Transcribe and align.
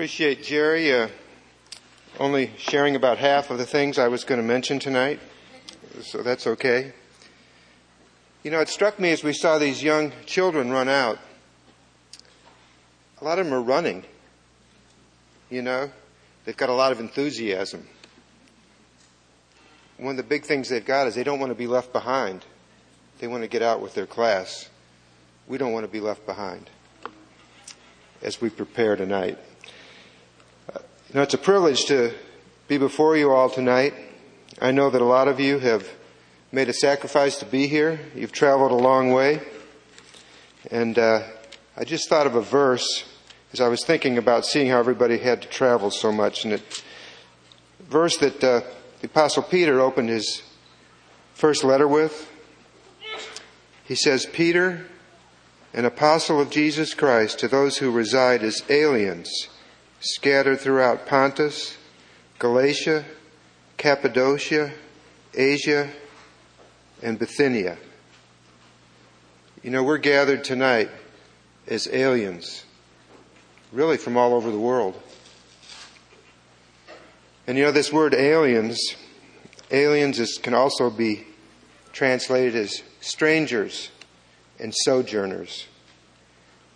appreciate 0.00 0.42
Jerry 0.42 0.94
uh, 0.94 1.08
only 2.18 2.52
sharing 2.56 2.96
about 2.96 3.18
half 3.18 3.50
of 3.50 3.58
the 3.58 3.66
things 3.66 3.98
I 3.98 4.08
was 4.08 4.24
going 4.24 4.40
to 4.40 4.46
mention 4.46 4.78
tonight, 4.78 5.20
so 6.00 6.22
that's 6.22 6.46
okay. 6.46 6.94
You 8.42 8.50
know, 8.50 8.60
it 8.60 8.70
struck 8.70 8.98
me 8.98 9.10
as 9.10 9.22
we 9.22 9.34
saw 9.34 9.58
these 9.58 9.82
young 9.82 10.12
children 10.24 10.70
run 10.70 10.88
out. 10.88 11.18
A 13.20 13.24
lot 13.24 13.38
of 13.38 13.44
them 13.44 13.52
are 13.52 13.60
running. 13.60 14.04
You 15.50 15.60
know, 15.60 15.90
they've 16.46 16.56
got 16.56 16.70
a 16.70 16.74
lot 16.74 16.92
of 16.92 17.00
enthusiasm. 17.00 17.86
One 19.98 20.12
of 20.12 20.16
the 20.16 20.22
big 20.22 20.46
things 20.46 20.70
they've 20.70 20.82
got 20.82 21.08
is 21.08 21.14
they 21.14 21.24
don't 21.24 21.40
want 21.40 21.50
to 21.50 21.58
be 21.58 21.66
left 21.66 21.92
behind. 21.92 22.46
They 23.18 23.26
want 23.26 23.42
to 23.42 23.48
get 23.48 23.60
out 23.60 23.82
with 23.82 23.92
their 23.92 24.06
class. 24.06 24.70
We 25.46 25.58
don't 25.58 25.74
want 25.74 25.84
to 25.84 25.92
be 25.92 26.00
left 26.00 26.24
behind 26.24 26.70
as 28.22 28.40
we 28.40 28.48
prepare 28.48 28.96
tonight. 28.96 29.38
Know, 31.12 31.22
it's 31.22 31.34
a 31.34 31.38
privilege 31.38 31.86
to 31.86 32.14
be 32.68 32.78
before 32.78 33.16
you 33.16 33.32
all 33.32 33.50
tonight. 33.50 33.94
I 34.62 34.70
know 34.70 34.90
that 34.90 35.02
a 35.02 35.04
lot 35.04 35.26
of 35.26 35.40
you 35.40 35.58
have 35.58 35.88
made 36.52 36.68
a 36.68 36.72
sacrifice 36.72 37.36
to 37.40 37.46
be 37.46 37.66
here. 37.66 37.98
You've 38.14 38.30
traveled 38.30 38.70
a 38.70 38.76
long 38.76 39.10
way. 39.10 39.40
And 40.70 40.96
uh, 40.96 41.24
I 41.76 41.82
just 41.82 42.08
thought 42.08 42.28
of 42.28 42.36
a 42.36 42.40
verse 42.40 43.06
as 43.52 43.60
I 43.60 43.66
was 43.66 43.84
thinking 43.84 44.18
about 44.18 44.46
seeing 44.46 44.70
how 44.70 44.78
everybody 44.78 45.18
had 45.18 45.42
to 45.42 45.48
travel 45.48 45.90
so 45.90 46.12
much. 46.12 46.44
And 46.44 46.54
it, 46.54 46.84
verse 47.80 48.16
that 48.18 48.44
uh, 48.44 48.60
the 49.00 49.08
Apostle 49.08 49.42
Peter 49.42 49.80
opened 49.80 50.10
his 50.10 50.44
first 51.34 51.64
letter 51.64 51.88
with. 51.88 52.30
He 53.82 53.96
says, 53.96 54.26
Peter, 54.26 54.86
an 55.74 55.86
apostle 55.86 56.40
of 56.40 56.50
Jesus 56.50 56.94
Christ, 56.94 57.40
to 57.40 57.48
those 57.48 57.78
who 57.78 57.90
reside 57.90 58.44
as 58.44 58.62
aliens 58.70 59.48
scattered 60.00 60.58
throughout 60.58 61.06
Pontus, 61.06 61.76
Galatia, 62.38 63.04
Cappadocia, 63.76 64.72
Asia, 65.34 65.90
and 67.02 67.18
Bithynia. 67.18 67.76
You 69.62 69.70
know, 69.70 69.82
we're 69.82 69.98
gathered 69.98 70.42
tonight 70.42 70.90
as 71.66 71.86
aliens, 71.92 72.64
really 73.72 73.98
from 73.98 74.16
all 74.16 74.34
over 74.34 74.50
the 74.50 74.58
world. 74.58 75.00
And 77.46 77.58
you 77.58 77.64
know, 77.64 77.72
this 77.72 77.92
word 77.92 78.14
aliens, 78.14 78.80
aliens 79.70 80.18
is, 80.18 80.38
can 80.42 80.54
also 80.54 80.88
be 80.88 81.26
translated 81.92 82.54
as 82.54 82.82
strangers 83.00 83.90
and 84.58 84.74
sojourners. 84.74 85.66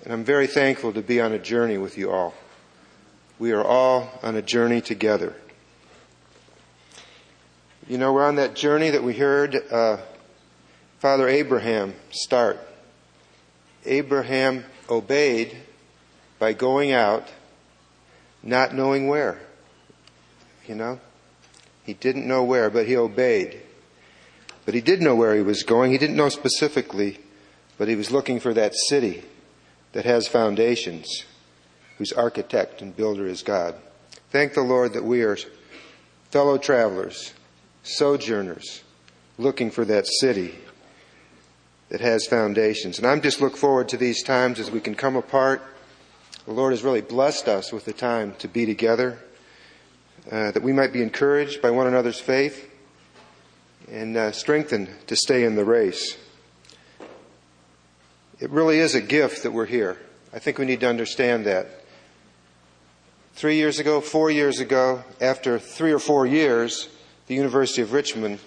And 0.03 0.13
I'm 0.13 0.25
very 0.25 0.47
thankful 0.47 0.93
to 0.93 1.01
be 1.01 1.21
on 1.21 1.33
a 1.33 1.39
journey 1.39 1.79
with 1.79 1.97
you 1.97 2.11
all. 2.11 2.35
We 3.39 3.51
are 3.53 3.65
all 3.65 4.11
on 4.23 4.37
a 4.37 4.43
journey 4.43 4.81
together. 4.81 5.35
You 7.89 7.99
know, 7.99 8.13
we're 8.13 8.25
on 8.25 8.37
that 8.37 8.55
journey 8.55 8.91
that 8.91 9.03
we 9.03 9.15
heard 9.15 9.57
uh, 9.71 9.99
Father 11.01 11.29
Abraham 11.29 11.95
start. 12.11 12.59
Abraham 13.85 14.65
obeyed 14.89 15.57
by 16.39 16.53
going 16.53 16.93
out, 16.93 17.29
not 18.43 18.73
knowing 18.73 19.09
where. 19.09 19.41
You 20.67 20.77
know? 20.77 21.01
He 21.83 21.93
didn't 21.93 22.27
know 22.27 22.45
where, 22.45 22.71
but 22.71 22.87
he 22.87 22.97
obeyed. 22.97 23.61
But 24.65 24.75
he 24.75 24.81
did 24.81 25.03
know 25.03 25.17
where 25.17 25.35
he 25.35 25.43
was 25.43 25.65
going. 25.65 25.91
He 25.91 25.99
didn't 25.99 26.17
know 26.17 26.31
specifically, 26.31 27.19
but 27.77 27.89
he 27.89 27.97
was 27.97 28.11
looking 28.11 28.39
for 28.39 28.55
that 28.55 28.75
city 28.89 29.25
that 29.93 30.05
has 30.05 30.29
foundations 30.29 31.25
whose 31.99 32.13
architect 32.13 32.83
and 32.83 32.97
builder 32.97 33.27
is 33.27 33.43
God. 33.43 33.75
Thank 34.31 34.55
the 34.55 34.63
Lord 34.63 34.93
that 34.95 35.05
we 35.05 35.23
are 35.23 35.37
fellow 36.31 36.59
travelers, 36.59 37.33
sojourners, 37.83 38.83
looking 39.39 39.71
for 39.71 39.85
that 39.85 40.07
city 40.07 40.55
that 41.89 42.01
has 42.01 42.27
foundations. 42.27 42.99
And 42.99 43.07
I'm 43.07 43.21
just 43.21 43.41
look 43.41 43.57
forward 43.57 43.89
to 43.91 43.97
these 43.97 44.23
times 44.23 44.59
as 44.59 44.71
we 44.71 44.81
can 44.81 44.95
come 44.95 45.17
apart. 45.17 45.63
The 46.47 46.53
Lord 46.53 46.73
has 46.73 46.83
really 46.83 47.01
blessed 47.01 47.49
us 47.49 47.73
with 47.73 47.85
the 47.85 47.93
time 47.93 48.35
to 48.39 48.49
be 48.49 48.67
together, 48.67 49.19
uh, 50.31 50.51
that 50.51 50.63
we 50.63 50.73
might 50.73 50.93
be 50.93 51.03
encouraged 51.03 51.63
by 51.63 51.71
one 51.71 51.87
another's 51.87 52.21
faith 52.21 52.71
and 53.89 54.17
uh, 54.17 54.33
strengthened 54.33 54.89
to 55.07 55.17
stay 55.17 55.45
in 55.45 55.55
the 55.55 55.65
race. 55.65 56.17
It 58.41 58.51
really 58.51 58.79
is 58.79 58.95
a 58.95 59.01
gift 59.01 59.45
that 59.45 59.53
we're 59.53 59.67
here. 59.67 59.99
I 60.33 60.39
think 60.41 60.59
we 60.59 60.65
need 60.65 60.81
to 60.81 60.89
understand 60.89 61.47
that. 61.47 61.84
Three 63.35 63.57
years 63.57 63.81
ago, 63.81 64.01
four 64.01 64.31
years 64.31 64.61
ago, 64.61 65.03
after 65.21 65.59
three 65.59 65.91
or 65.91 65.99
four 65.99 66.25
years, 66.25 66.89
the 67.27 67.35
University 67.35 67.83
of 67.83 67.93
Richmond 67.93 68.39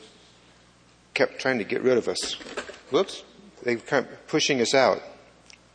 kept 1.13 1.39
trying 1.39 1.57
to 1.57 1.65
get 1.65 1.81
rid 1.81 1.97
of 1.97 2.07
us. 2.07 2.35
Whoops. 2.89 3.23
They 3.63 3.75
kept 3.75 4.27
pushing 4.27 4.61
us 4.61 4.73
out 4.73 5.01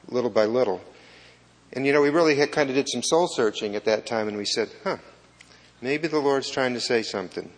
little 0.08 0.30
by 0.30 0.46
little. 0.46 0.80
And 1.74 1.84
you 1.84 1.92
know, 1.92 2.00
we 2.00 2.08
really 2.08 2.36
had 2.36 2.52
kind 2.52 2.70
of 2.70 2.74
did 2.74 2.88
some 2.88 3.02
soul 3.02 3.28
searching 3.28 3.76
at 3.76 3.84
that 3.84 4.06
time 4.06 4.28
and 4.28 4.36
we 4.36 4.46
said, 4.46 4.70
huh, 4.82 4.96
maybe 5.82 6.08
the 6.08 6.18
Lord's 6.18 6.48
trying 6.48 6.72
to 6.72 6.80
say 6.80 7.02
something. 7.02 7.50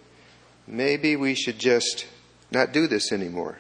Maybe 0.67 1.15
we 1.15 1.37
should 1.37 1.61
just 1.61 2.07
not 2.51 2.73
do 2.73 2.89
this 2.89 3.13
anymore. 3.13 3.59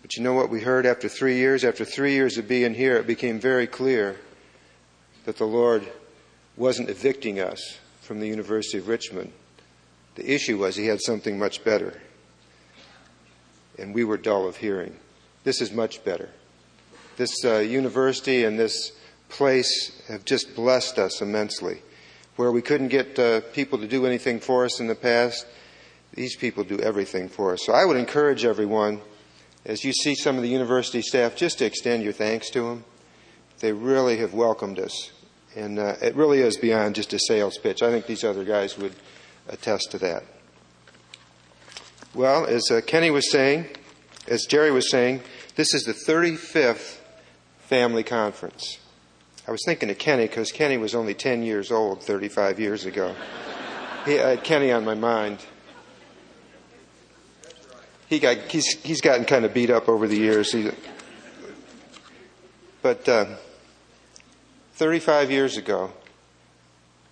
But 0.00 0.16
you 0.16 0.22
know 0.22 0.32
what 0.32 0.48
we 0.48 0.62
heard 0.62 0.86
after 0.86 1.08
three 1.08 1.36
years? 1.36 1.64
After 1.64 1.84
three 1.84 2.12
years 2.14 2.38
of 2.38 2.48
being 2.48 2.72
here, 2.72 2.96
it 2.96 3.06
became 3.06 3.40
very 3.40 3.66
clear 3.66 4.16
that 5.26 5.36
the 5.36 5.46
Lord 5.46 5.86
wasn't 6.56 6.90
evicting 6.90 7.40
us 7.40 7.78
from 8.00 8.20
the 8.20 8.28
University 8.28 8.78
of 8.78 8.88
Richmond. 8.88 9.32
The 10.16 10.30
issue 10.30 10.58
was 10.58 10.76
he 10.76 10.86
had 10.86 11.00
something 11.00 11.38
much 11.38 11.64
better. 11.64 12.00
And 13.78 13.94
we 13.94 14.04
were 14.04 14.18
dull 14.18 14.46
of 14.46 14.56
hearing. 14.56 14.96
This 15.44 15.60
is 15.60 15.72
much 15.72 16.04
better. 16.04 16.28
This 17.16 17.44
uh, 17.44 17.58
university 17.58 18.44
and 18.44 18.58
this 18.58 18.92
place 19.28 20.02
have 20.08 20.24
just 20.24 20.54
blessed 20.54 20.98
us 20.98 21.22
immensely. 21.22 21.80
Where 22.36 22.52
we 22.52 22.62
couldn't 22.62 22.88
get 22.88 23.18
uh, 23.18 23.40
people 23.52 23.78
to 23.78 23.86
do 23.86 24.06
anything 24.06 24.40
for 24.40 24.64
us 24.64 24.80
in 24.80 24.86
the 24.86 24.94
past, 24.94 25.46
these 26.14 26.36
people 26.36 26.64
do 26.64 26.78
everything 26.80 27.28
for 27.28 27.52
us. 27.52 27.60
So 27.64 27.72
I 27.72 27.84
would 27.84 27.96
encourage 27.96 28.44
everyone, 28.44 29.00
as 29.64 29.84
you 29.84 29.92
see 29.92 30.14
some 30.14 30.36
of 30.36 30.42
the 30.42 30.48
university 30.48 31.02
staff, 31.02 31.34
just 31.34 31.58
to 31.58 31.64
extend 31.64 32.02
your 32.02 32.12
thanks 32.12 32.50
to 32.50 32.62
them. 32.62 32.84
They 33.60 33.72
really 33.72 34.18
have 34.18 34.34
welcomed 34.34 34.78
us 34.78 35.12
and 35.54 35.78
uh, 35.78 35.96
it 36.02 36.14
really 36.14 36.40
is 36.40 36.56
beyond 36.56 36.94
just 36.94 37.12
a 37.12 37.18
sales 37.18 37.58
pitch. 37.58 37.82
I 37.82 37.90
think 37.90 38.06
these 38.06 38.24
other 38.24 38.44
guys 38.44 38.78
would 38.78 38.94
attest 39.48 39.90
to 39.92 39.98
that. 39.98 40.24
Well, 42.14 42.46
as 42.46 42.70
uh, 42.70 42.80
Kenny 42.86 43.10
was 43.10 43.30
saying, 43.30 43.66
as 44.28 44.44
Jerry 44.44 44.70
was 44.70 44.90
saying, 44.90 45.22
this 45.56 45.74
is 45.74 45.84
the 45.84 45.94
35th 45.94 46.98
family 47.58 48.02
conference. 48.02 48.78
I 49.46 49.50
was 49.50 49.62
thinking 49.64 49.90
of 49.90 49.98
Kenny 49.98 50.26
because 50.26 50.52
Kenny 50.52 50.76
was 50.76 50.94
only 50.94 51.14
10 51.14 51.42
years 51.42 51.72
old 51.72 52.02
35 52.02 52.60
years 52.60 52.84
ago. 52.84 53.14
he, 54.04 54.20
I 54.20 54.30
had 54.30 54.44
Kenny 54.44 54.70
on 54.70 54.84
my 54.84 54.94
mind. 54.94 55.38
He 58.08 58.18
got, 58.18 58.36
he's, 58.36 58.68
he's 58.82 59.00
gotten 59.00 59.24
kind 59.24 59.44
of 59.44 59.54
beat 59.54 59.70
up 59.70 59.88
over 59.88 60.06
the 60.06 60.16
years. 60.16 60.52
He, 60.52 60.70
but 62.82 63.08
uh, 63.08 63.24
35 64.82 65.30
years 65.30 65.56
ago, 65.56 65.92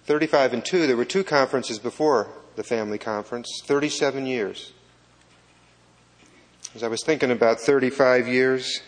35 0.06 0.54
and 0.54 0.64
2, 0.64 0.88
there 0.88 0.96
were 0.96 1.04
two 1.04 1.22
conferences 1.22 1.78
before 1.78 2.26
the 2.56 2.64
family 2.64 2.98
conference, 2.98 3.62
37 3.64 4.26
years. 4.26 4.72
As 6.74 6.82
I 6.82 6.88
was 6.88 7.00
thinking 7.04 7.30
about 7.30 7.60
35 7.60 8.26
years, 8.26 8.82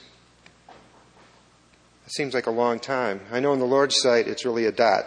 it 0.69 2.12
seems 2.12 2.34
like 2.34 2.48
a 2.48 2.50
long 2.50 2.81
time. 2.81 3.20
I 3.31 3.38
know 3.38 3.53
in 3.53 3.60
the 3.60 3.65
Lord's 3.65 4.00
sight 4.00 4.26
it's 4.26 4.44
really 4.44 4.66
a 4.66 4.72
dot. 4.72 5.04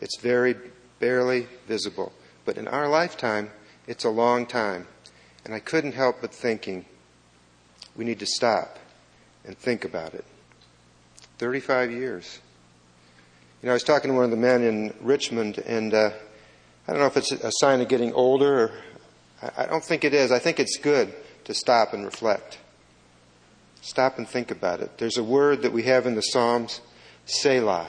It's 0.00 0.20
very 0.20 0.54
barely 1.00 1.48
visible. 1.66 2.12
But 2.44 2.56
in 2.56 2.68
our 2.68 2.88
lifetime, 2.88 3.50
it's 3.88 4.04
a 4.04 4.10
long 4.10 4.46
time. 4.46 4.86
And 5.44 5.52
I 5.52 5.58
couldn't 5.58 5.94
help 5.94 6.20
but 6.20 6.32
thinking, 6.32 6.84
we 7.96 8.04
need 8.04 8.20
to 8.20 8.26
stop 8.26 8.78
and 9.44 9.58
think 9.58 9.84
about 9.84 10.14
it. 10.14 10.24
35 11.38 11.90
years. 11.90 12.38
You 13.60 13.66
know, 13.66 13.72
I 13.72 13.74
was 13.74 13.82
talking 13.82 14.12
to 14.12 14.14
one 14.14 14.24
of 14.24 14.30
the 14.30 14.36
men 14.36 14.62
in 14.62 14.94
Richmond, 15.00 15.58
and 15.58 15.92
uh, 15.92 16.10
I 16.86 16.92
don't 16.92 17.00
know 17.00 17.06
if 17.06 17.16
it's 17.16 17.32
a 17.32 17.50
sign 17.58 17.80
of 17.80 17.88
getting 17.88 18.12
older. 18.12 18.60
Or, 18.62 18.72
I 19.56 19.66
don't 19.66 19.82
think 19.82 20.04
it 20.04 20.14
is. 20.14 20.30
I 20.30 20.38
think 20.38 20.60
it's 20.60 20.76
good 20.76 21.12
to 21.42 21.54
stop 21.54 21.92
and 21.92 22.04
reflect. 22.04 22.58
Stop 23.80 24.16
and 24.16 24.28
think 24.28 24.52
about 24.52 24.78
it. 24.78 24.98
There's 24.98 25.16
a 25.16 25.24
word 25.24 25.62
that 25.62 25.72
we 25.72 25.82
have 25.82 26.06
in 26.06 26.14
the 26.14 26.20
Psalms, 26.20 26.80
Selah. 27.26 27.88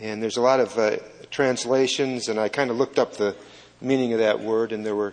And 0.00 0.22
there's 0.22 0.38
a 0.38 0.42
lot 0.42 0.58
of 0.58 0.78
uh, 0.78 0.96
translations, 1.30 2.30
and 2.30 2.40
I 2.40 2.48
kind 2.48 2.70
of 2.70 2.78
looked 2.78 2.98
up 2.98 3.18
the 3.18 3.36
meaning 3.82 4.14
of 4.14 4.20
that 4.20 4.40
word, 4.40 4.72
and 4.72 4.86
there 4.86 4.96
were 4.96 5.12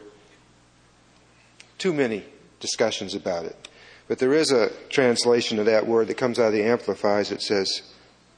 too 1.80 1.92
many 1.92 2.24
discussions 2.62 3.14
about 3.14 3.44
it. 3.44 3.68
But 4.08 4.20
there 4.20 4.34
is 4.34 4.54
a 4.54 4.70
translation 4.88 5.60
of 5.60 5.66
that 5.66 5.86
word 5.86 6.08
that 6.08 6.16
comes 6.16 6.40
out 6.40 6.48
of 6.48 6.54
the 6.54 6.64
Amplified. 6.64 7.30
It 7.30 7.42
says, 7.42 7.82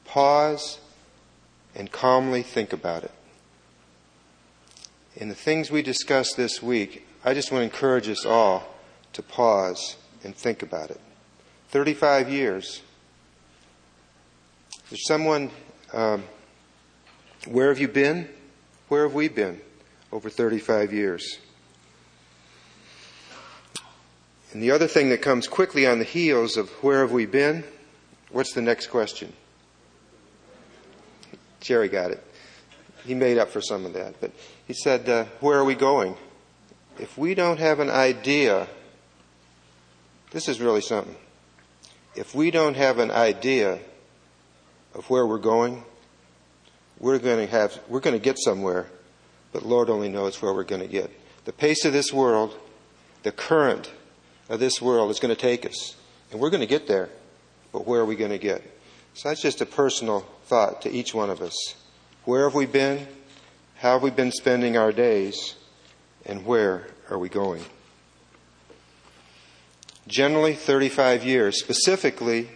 pause 0.09 0.79
and 1.75 1.91
calmly 1.91 2.41
think 2.41 2.73
about 2.73 3.03
it. 3.03 3.11
In 5.15 5.29
the 5.29 5.35
things 5.35 5.69
we 5.69 5.83
discussed 5.83 6.35
this 6.35 6.63
week, 6.63 7.07
I 7.23 7.35
just 7.35 7.51
want 7.51 7.61
to 7.61 7.65
encourage 7.65 8.09
us 8.09 8.25
all 8.25 8.75
to 9.13 9.21
pause 9.21 9.97
and 10.23 10.35
think 10.35 10.63
about 10.63 10.89
it. 10.89 10.99
35 11.69 12.29
years. 12.29 12.81
There's 14.89 15.05
someone, 15.05 15.51
um, 15.93 16.23
where 17.47 17.69
have 17.69 17.79
you 17.79 17.87
been? 17.87 18.29
Where 18.87 19.03
have 19.03 19.13
we 19.13 19.27
been 19.27 19.61
over 20.11 20.29
35 20.29 20.91
years? 20.91 21.37
And 24.51 24.63
the 24.63 24.71
other 24.71 24.87
thing 24.87 25.09
that 25.09 25.21
comes 25.21 25.47
quickly 25.47 25.85
on 25.85 25.99
the 25.99 26.05
heels 26.05 26.57
of 26.57 26.69
where 26.83 27.01
have 27.01 27.11
we 27.11 27.27
been? 27.27 27.63
What's 28.31 28.53
the 28.53 28.63
next 28.63 28.87
question? 28.87 29.33
Jerry 31.59 31.89
got 31.89 32.11
it. 32.11 32.23
He 33.05 33.15
made 33.15 33.37
up 33.37 33.49
for 33.49 33.61
some 33.61 33.85
of 33.85 33.93
that. 33.93 34.19
But 34.19 34.31
he 34.67 34.73
said, 34.73 35.07
uh, 35.09 35.25
Where 35.39 35.57
are 35.57 35.65
we 35.65 35.75
going? 35.75 36.15
If 36.99 37.17
we 37.17 37.33
don't 37.33 37.59
have 37.59 37.79
an 37.79 37.89
idea, 37.89 38.67
this 40.31 40.47
is 40.47 40.59
really 40.59 40.81
something. 40.81 41.15
If 42.15 42.35
we 42.35 42.51
don't 42.51 42.75
have 42.75 42.99
an 42.99 43.11
idea 43.11 43.79
of 44.93 45.09
where 45.09 45.25
we're 45.25 45.37
going, 45.37 45.83
we're 46.99 47.19
going 47.19 47.45
to 47.45 47.51
have, 47.51 47.79
we're 47.87 48.01
going 48.01 48.15
to 48.15 48.23
get 48.23 48.37
somewhere, 48.37 48.87
but 49.53 49.63
Lord 49.63 49.89
only 49.89 50.09
knows 50.09 50.41
where 50.41 50.53
we're 50.53 50.63
going 50.63 50.81
to 50.81 50.87
get. 50.87 51.09
The 51.45 51.53
pace 51.53 51.85
of 51.85 51.93
this 51.93 52.11
world, 52.11 52.55
the 53.23 53.31
current 53.31 53.89
of 54.49 54.59
this 54.59 54.81
world 54.81 55.09
is 55.11 55.19
going 55.19 55.33
to 55.33 55.39
take 55.39 55.65
us. 55.65 55.95
And 56.31 56.39
we're 56.39 56.49
going 56.49 56.61
to 56.61 56.67
get 56.67 56.87
there. 56.87 57.09
But 57.71 57.87
where 57.87 58.01
are 58.01 58.05
we 58.05 58.15
going 58.15 58.31
to 58.31 58.37
get? 58.37 58.61
So 59.13 59.29
that's 59.29 59.41
just 59.41 59.61
a 59.61 59.65
personal 59.65 60.21
thought 60.45 60.81
to 60.83 60.89
each 60.89 61.13
one 61.13 61.29
of 61.29 61.41
us. 61.41 61.75
Where 62.25 62.43
have 62.43 62.55
we 62.55 62.65
been? 62.65 63.07
How 63.77 63.93
have 63.93 64.03
we 64.03 64.11
been 64.11 64.31
spending 64.31 64.77
our 64.77 64.91
days? 64.91 65.55
And 66.25 66.45
where 66.45 66.87
are 67.09 67.17
we 67.17 67.29
going? 67.29 67.65
Generally, 70.07 70.55
35 70.55 71.23
years. 71.23 71.59
Specifically, 71.59 72.49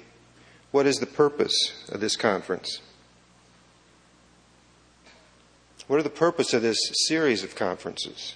what 0.72 0.86
is 0.86 0.98
the 0.98 1.06
purpose 1.06 1.88
of 1.92 2.02
this 2.02 2.16
conference? 2.16 2.82
What 5.88 6.00
are 6.00 6.04
the 6.04 6.10
purpose 6.10 6.54
of 6.54 6.62
this 6.62 6.78
series 7.08 7.44
of 7.44 7.56
conferences? 7.56 8.36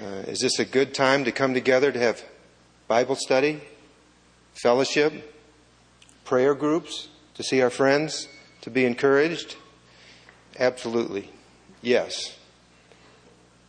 Uh, 0.00 0.24
is 0.26 0.40
this 0.40 0.58
a 0.58 0.64
good 0.64 0.94
time 0.94 1.24
to 1.24 1.32
come 1.32 1.54
together 1.54 1.92
to 1.92 1.98
have 1.98 2.22
Bible 2.88 3.16
study, 3.16 3.60
fellowship, 4.54 5.34
prayer 6.24 6.54
groups, 6.54 7.08
to 7.34 7.42
see 7.42 7.62
our 7.62 7.70
friends, 7.70 8.28
to 8.62 8.70
be 8.70 8.84
encouraged? 8.84 9.56
Absolutely. 10.58 11.30
Yes. 11.82 12.36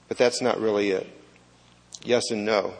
But 0.07 0.17
that's 0.17 0.41
not 0.41 0.59
really 0.59 0.91
it. 0.91 1.07
Yes 2.03 2.31
and 2.31 2.45
no. 2.45 2.73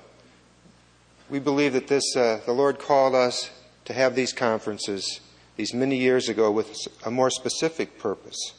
We 1.30 1.39
believe 1.39 1.74
that 1.74 1.88
this, 1.88 2.15
uh, 2.15 2.42
the 2.45 2.51
Lord 2.51 2.80
called 2.80 3.15
us 3.15 3.50
to 3.86 3.94
have 3.94 4.15
these 4.15 4.33
conferences 4.33 5.21
these 5.56 5.74
many 5.74 5.97
years 5.97 6.27
ago 6.27 6.51
with 6.51 6.75
a 7.06 7.12
more 7.12 7.30
specific 7.30 7.97
purpose. 7.97 8.54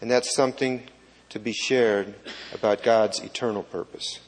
And 0.00 0.10
that's 0.10 0.34
something 0.34 0.84
to 1.28 1.38
be 1.38 1.52
shared 1.52 2.14
about 2.52 2.82
God's 2.82 3.20
eternal 3.20 3.62
purpose. 3.62 4.20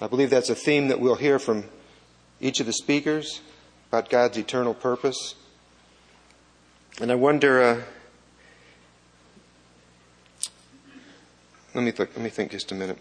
I 0.00 0.06
believe 0.06 0.30
that's 0.30 0.50
a 0.50 0.54
theme 0.54 0.88
that 0.88 1.00
we'll 1.00 1.14
hear 1.14 1.38
from 1.38 1.64
each 2.44 2.60
of 2.60 2.66
the 2.66 2.74
speakers 2.74 3.40
about 3.88 4.10
God's 4.10 4.36
eternal 4.36 4.74
purpose. 4.74 5.34
And 7.00 7.10
I 7.10 7.14
wonder, 7.14 7.62
uh, 7.62 7.82
let 11.74 11.82
me 11.82 11.90
think, 11.90 12.10
let 12.14 12.22
me 12.22 12.28
think 12.28 12.50
just 12.50 12.70
a 12.70 12.74
minute. 12.74 12.98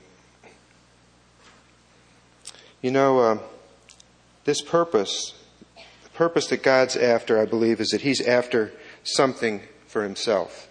You 2.82 2.92
know, 2.92 3.20
uh, 3.20 3.40
this 4.46 4.62
purpose, 4.62 5.34
the 5.76 6.10
purpose 6.12 6.48
that 6.48 6.64
God's 6.64 6.96
after, 6.96 7.38
I 7.38 7.44
believe, 7.44 7.82
is 7.82 7.90
that 7.90 8.00
He's 8.00 8.22
after 8.22 8.72
something 9.04 9.62
for 9.88 10.04
Himself. 10.04 10.70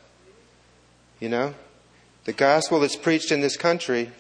You 1.20 1.28
know? 1.28 1.54
The 2.24 2.32
gospel 2.32 2.80
that's 2.80 2.96
preached 2.96 3.32
in 3.32 3.42
this 3.42 3.58
country, 3.58 4.12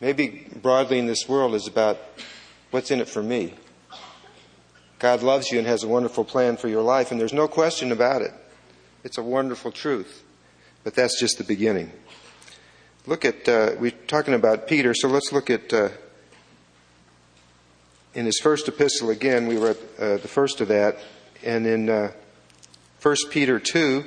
maybe 0.00 0.48
broadly 0.60 0.98
in 0.98 1.06
this 1.06 1.28
world, 1.28 1.54
is 1.54 1.68
about 1.68 2.00
what's 2.70 2.90
in 2.90 3.00
it 3.00 3.08
for 3.08 3.22
me. 3.22 3.54
God 4.98 5.22
loves 5.22 5.50
you 5.50 5.58
and 5.58 5.66
has 5.66 5.82
a 5.82 5.88
wonderful 5.88 6.24
plan 6.24 6.56
for 6.56 6.68
your 6.68 6.82
life, 6.82 7.10
and 7.10 7.18
there's 7.20 7.32
no 7.32 7.48
question 7.48 7.90
about 7.90 8.22
it. 8.22 8.32
It's 9.02 9.16
a 9.16 9.22
wonderful 9.22 9.72
truth. 9.72 10.24
But 10.84 10.94
that's 10.94 11.18
just 11.18 11.38
the 11.38 11.44
beginning. 11.44 11.90
Look 13.06 13.24
at, 13.24 13.48
uh, 13.48 13.72
we're 13.78 13.90
talking 13.90 14.34
about 14.34 14.66
Peter, 14.66 14.92
so 14.94 15.08
let's 15.08 15.32
look 15.32 15.48
at, 15.48 15.72
uh, 15.72 15.88
in 18.14 18.26
his 18.26 18.38
first 18.40 18.68
epistle 18.68 19.10
again, 19.10 19.46
we 19.46 19.58
were 19.58 19.70
at 19.70 19.78
uh, 19.98 20.16
the 20.18 20.28
first 20.28 20.60
of 20.60 20.68
that, 20.68 20.98
and 21.42 21.66
in 21.66 21.88
uh, 21.88 22.12
1 23.00 23.16
Peter 23.30 23.58
2, 23.58 24.04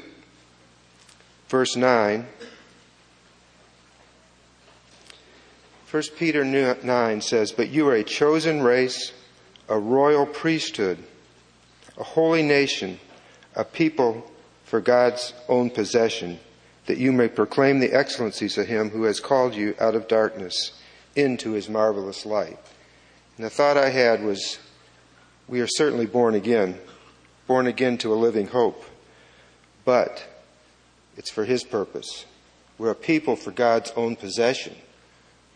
verse 1.50 1.76
9, 1.76 2.28
1 5.94 6.02
Peter 6.18 6.44
9 6.44 7.22
says, 7.22 7.52
But 7.52 7.70
you 7.70 7.88
are 7.88 7.94
a 7.94 8.04
chosen 8.04 8.64
race, 8.64 9.14
a 9.70 9.78
royal 9.78 10.26
priesthood, 10.26 10.98
a 12.00 12.04
holy 12.04 12.42
nation, 12.42 13.00
a 13.56 13.64
people 13.64 14.28
for 14.64 14.82
God's 14.82 15.36
own 15.48 15.70
possession, 15.70 16.40
that 16.88 16.98
you 16.98 17.12
may 17.12 17.28
proclaim 17.28 17.80
the 17.80 17.94
excellencies 17.94 18.58
of 18.58 18.66
him 18.66 18.90
who 18.90 19.04
has 19.04 19.20
called 19.20 19.54
you 19.54 19.76
out 19.80 19.94
of 19.94 20.08
darkness 20.08 20.72
into 21.16 21.52
his 21.52 21.70
marvelous 21.70 22.26
light. 22.26 22.58
And 23.38 23.46
the 23.46 23.52
thought 23.52 23.78
I 23.78 23.90
had 23.90 24.24
was, 24.24 24.58
we 25.48 25.62
are 25.62 25.68
certainly 25.68 26.08
born 26.08 26.34
again, 26.34 26.80
born 27.46 27.68
again 27.68 28.00
to 28.00 28.12
a 28.12 28.16
living 28.16 28.48
hope, 28.48 28.84
but 29.86 30.26
it's 31.18 31.30
for 31.30 31.46
his 31.46 31.64
purpose. 31.64 32.26
We're 32.80 32.90
a 32.90 32.96
people 32.96 33.36
for 33.36 33.52
God's 33.52 33.92
own 33.96 34.16
possession. 34.16 34.74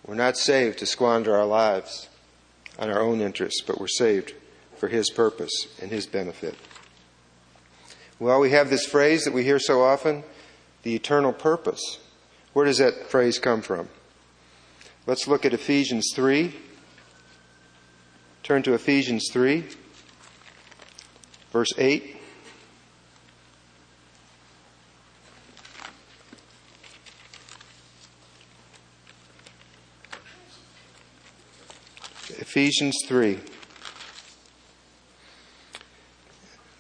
We're 0.08 0.16
not 0.16 0.38
saved 0.38 0.80
to 0.80 0.86
squander 0.86 1.36
our 1.36 1.46
lives 1.46 2.08
on 2.80 2.90
our 2.90 3.02
own 3.02 3.20
interests, 3.20 3.62
but 3.62 3.80
we're 3.80 3.88
saved 3.88 4.34
for 4.78 4.88
His 4.88 5.10
purpose 5.10 5.68
and 5.82 5.92
His 5.92 6.08
benefit. 6.08 6.56
Well, 8.18 8.40
we 8.40 8.52
have 8.52 8.70
this 8.70 8.86
phrase 8.86 9.26
that 9.26 9.34
we 9.34 9.44
hear 9.44 9.60
so 9.60 9.84
often 9.84 10.24
the 10.84 10.96
eternal 10.96 11.34
purpose. 11.34 12.00
Where 12.54 12.66
does 12.66 12.78
that 12.78 13.10
phrase 13.10 13.38
come 13.38 13.62
from? 13.62 13.90
Let's 15.06 15.28
look 15.28 15.46
at 15.46 15.54
Ephesians 15.54 16.12
3. 16.16 16.56
Turn 18.44 18.64
to 18.64 18.74
Ephesians 18.74 19.30
3, 19.32 19.66
verse 21.52 21.74
8. 21.78 22.17
Ephesians 32.30 33.06
3. 33.08 33.40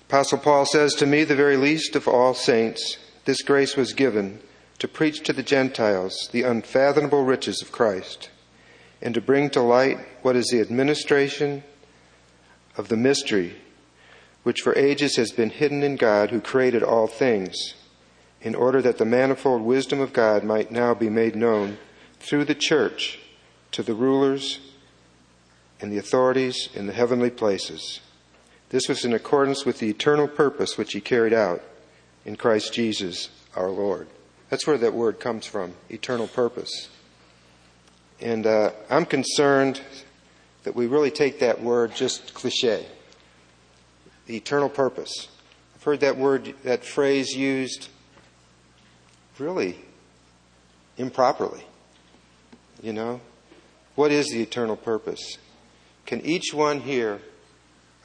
Apostle 0.09 0.39
Paul 0.39 0.65
says, 0.65 0.93
To 0.95 1.05
me, 1.05 1.23
the 1.23 1.37
very 1.37 1.55
least 1.55 1.95
of 1.95 2.05
all 2.05 2.33
saints, 2.33 2.97
this 3.23 3.41
grace 3.41 3.77
was 3.77 3.93
given 3.93 4.41
to 4.79 4.89
preach 4.89 5.23
to 5.23 5.31
the 5.31 5.43
Gentiles 5.43 6.27
the 6.33 6.43
unfathomable 6.43 7.23
riches 7.23 7.61
of 7.61 7.71
Christ, 7.71 8.29
and 9.01 9.13
to 9.13 9.21
bring 9.21 9.49
to 9.51 9.61
light 9.61 9.99
what 10.21 10.35
is 10.35 10.47
the 10.51 10.59
administration 10.59 11.63
of 12.75 12.89
the 12.89 12.97
mystery, 12.97 13.55
which 14.43 14.59
for 14.59 14.77
ages 14.77 15.15
has 15.15 15.31
been 15.31 15.49
hidden 15.49 15.81
in 15.81 15.95
God 15.95 16.29
who 16.29 16.41
created 16.41 16.83
all 16.83 17.07
things, 17.07 17.73
in 18.41 18.53
order 18.53 18.81
that 18.81 18.97
the 18.97 19.05
manifold 19.05 19.61
wisdom 19.61 20.01
of 20.01 20.11
God 20.11 20.43
might 20.43 20.71
now 20.71 20.93
be 20.93 21.09
made 21.09 21.37
known 21.37 21.77
through 22.19 22.43
the 22.43 22.55
church 22.55 23.19
to 23.71 23.81
the 23.81 23.95
rulers 23.95 24.59
and 25.79 25.91
the 25.91 25.97
authorities 25.97 26.69
in 26.73 26.87
the 26.87 26.93
heavenly 26.93 27.29
places. 27.29 28.01
This 28.69 28.89
was 28.89 29.05
in 29.05 29.13
accordance 29.13 29.65
with 29.65 29.79
the 29.79 29.89
eternal 29.89 30.27
purpose 30.27 30.77
which 30.77 30.93
he 30.93 31.01
carried 31.01 31.33
out 31.33 31.61
in 32.25 32.35
Christ 32.35 32.73
Jesus 32.73 33.29
our 33.55 33.69
Lord. 33.69 34.07
That's 34.49 34.67
where 34.67 34.77
that 34.77 34.93
word 34.93 35.19
comes 35.19 35.45
from, 35.45 35.73
eternal 35.89 36.27
purpose. 36.27 36.89
And 38.19 38.45
uh, 38.45 38.71
I'm 38.89 39.05
concerned 39.05 39.81
that 40.63 40.75
we 40.75 40.87
really 40.87 41.11
take 41.11 41.39
that 41.39 41.61
word 41.61 41.95
just 41.95 42.33
cliche. 42.33 42.85
The 44.25 44.35
eternal 44.35 44.69
purpose. 44.69 45.27
I've 45.75 45.83
heard 45.83 45.99
that 46.01 46.17
word, 46.17 46.53
that 46.63 46.83
phrase 46.83 47.29
used 47.29 47.89
really 49.37 49.77
improperly. 50.97 51.63
You 52.81 52.93
know? 52.93 53.21
What 53.95 54.11
is 54.11 54.27
the 54.27 54.41
eternal 54.41 54.75
purpose? 54.75 55.37
Can 56.07 56.25
each 56.25 56.53
one 56.53 56.79
here 56.79 57.19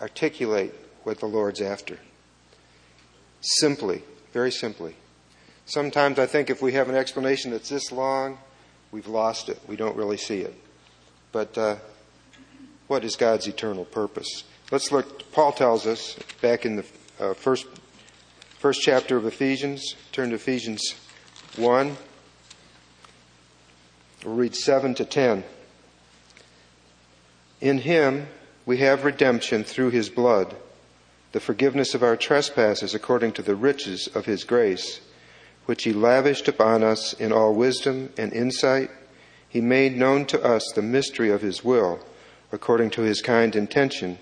articulate 0.01 0.75
what 1.05 1.21
the 1.21 1.27
Lord's 1.27 1.61
after? 1.61 1.99
Simply, 3.41 4.03
very 4.33 4.51
simply. 4.51 4.97
Sometimes 5.67 6.19
I 6.19 6.27
think 6.27 6.51
if 6.51 6.61
we 6.61 6.73
have 6.73 6.89
an 6.89 6.97
explanation 6.97 7.53
that's 7.53 7.69
this 7.69 7.93
long, 7.93 8.39
we've 8.91 9.07
lost 9.07 9.49
it. 9.49 9.59
We 9.69 9.77
don't 9.77 9.97
really 9.97 10.17
see 10.17 10.41
it. 10.41 10.55
But 11.31 11.57
uh, 11.57 11.77
what 12.89 13.05
is 13.05 13.15
God's 13.15 13.47
eternal 13.47 13.85
purpose? 13.85 14.45
Let's 14.73 14.91
look. 14.91 15.31
Paul 15.31 15.53
tells 15.53 15.87
us 15.87 16.19
back 16.41 16.67
in 16.67 16.77
the 16.77 16.85
uh, 17.21 17.35
first 17.35 17.67
first 18.59 18.83
chapter 18.83 19.17
of 19.17 19.27
Ephesians. 19.27 19.95
Turn 20.11 20.31
to 20.31 20.37
Ephesians 20.37 20.95
one. 21.57 21.97
We'll 24.25 24.35
read 24.35 24.57
seven 24.57 24.95
to 24.95 25.05
ten. 25.05 25.45
In 27.63 27.79
Him 27.79 28.27
we 28.67 28.77
have 28.79 29.05
redemption 29.05 29.65
through 29.65 29.91
His 29.91 30.11
blood, 30.11 30.55
the 31.33 31.41
forgiveness 31.41 31.95
of 31.95 32.03
our 32.03 32.17
trespasses 32.17 32.95
according 32.95 33.33
to 33.33 33.43
the 33.43 33.57
riches 33.57 34.09
of 34.15 34.27
His 34.27 34.45
grace, 34.45 35.01
which 35.65 35.85
He 35.85 35.95
lavished 35.95 36.49
upon 36.49 36.83
us 36.83 37.15
in 37.15 37.33
all 37.33 37.55
wisdom 37.55 38.13
and 38.19 38.35
insight. 38.35 38.91
He 39.49 39.63
made 39.63 39.97
known 39.97 40.27
to 40.27 40.43
us 40.43 40.71
the 40.75 40.83
mystery 40.83 41.31
of 41.31 41.41
His 41.41 41.65
will, 41.65 42.01
according 42.51 42.91
to 42.91 43.03
His 43.03 43.23
kind 43.23 43.57
intention 43.57 44.19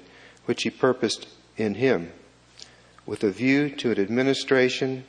which 0.51 0.65
he 0.65 0.71
purposed 0.71 1.29
in 1.57 1.75
him, 1.75 2.11
with 3.07 3.23
a 3.23 3.31
view 3.31 3.71
to 3.71 3.93
an 3.93 4.01
administration 4.01 5.05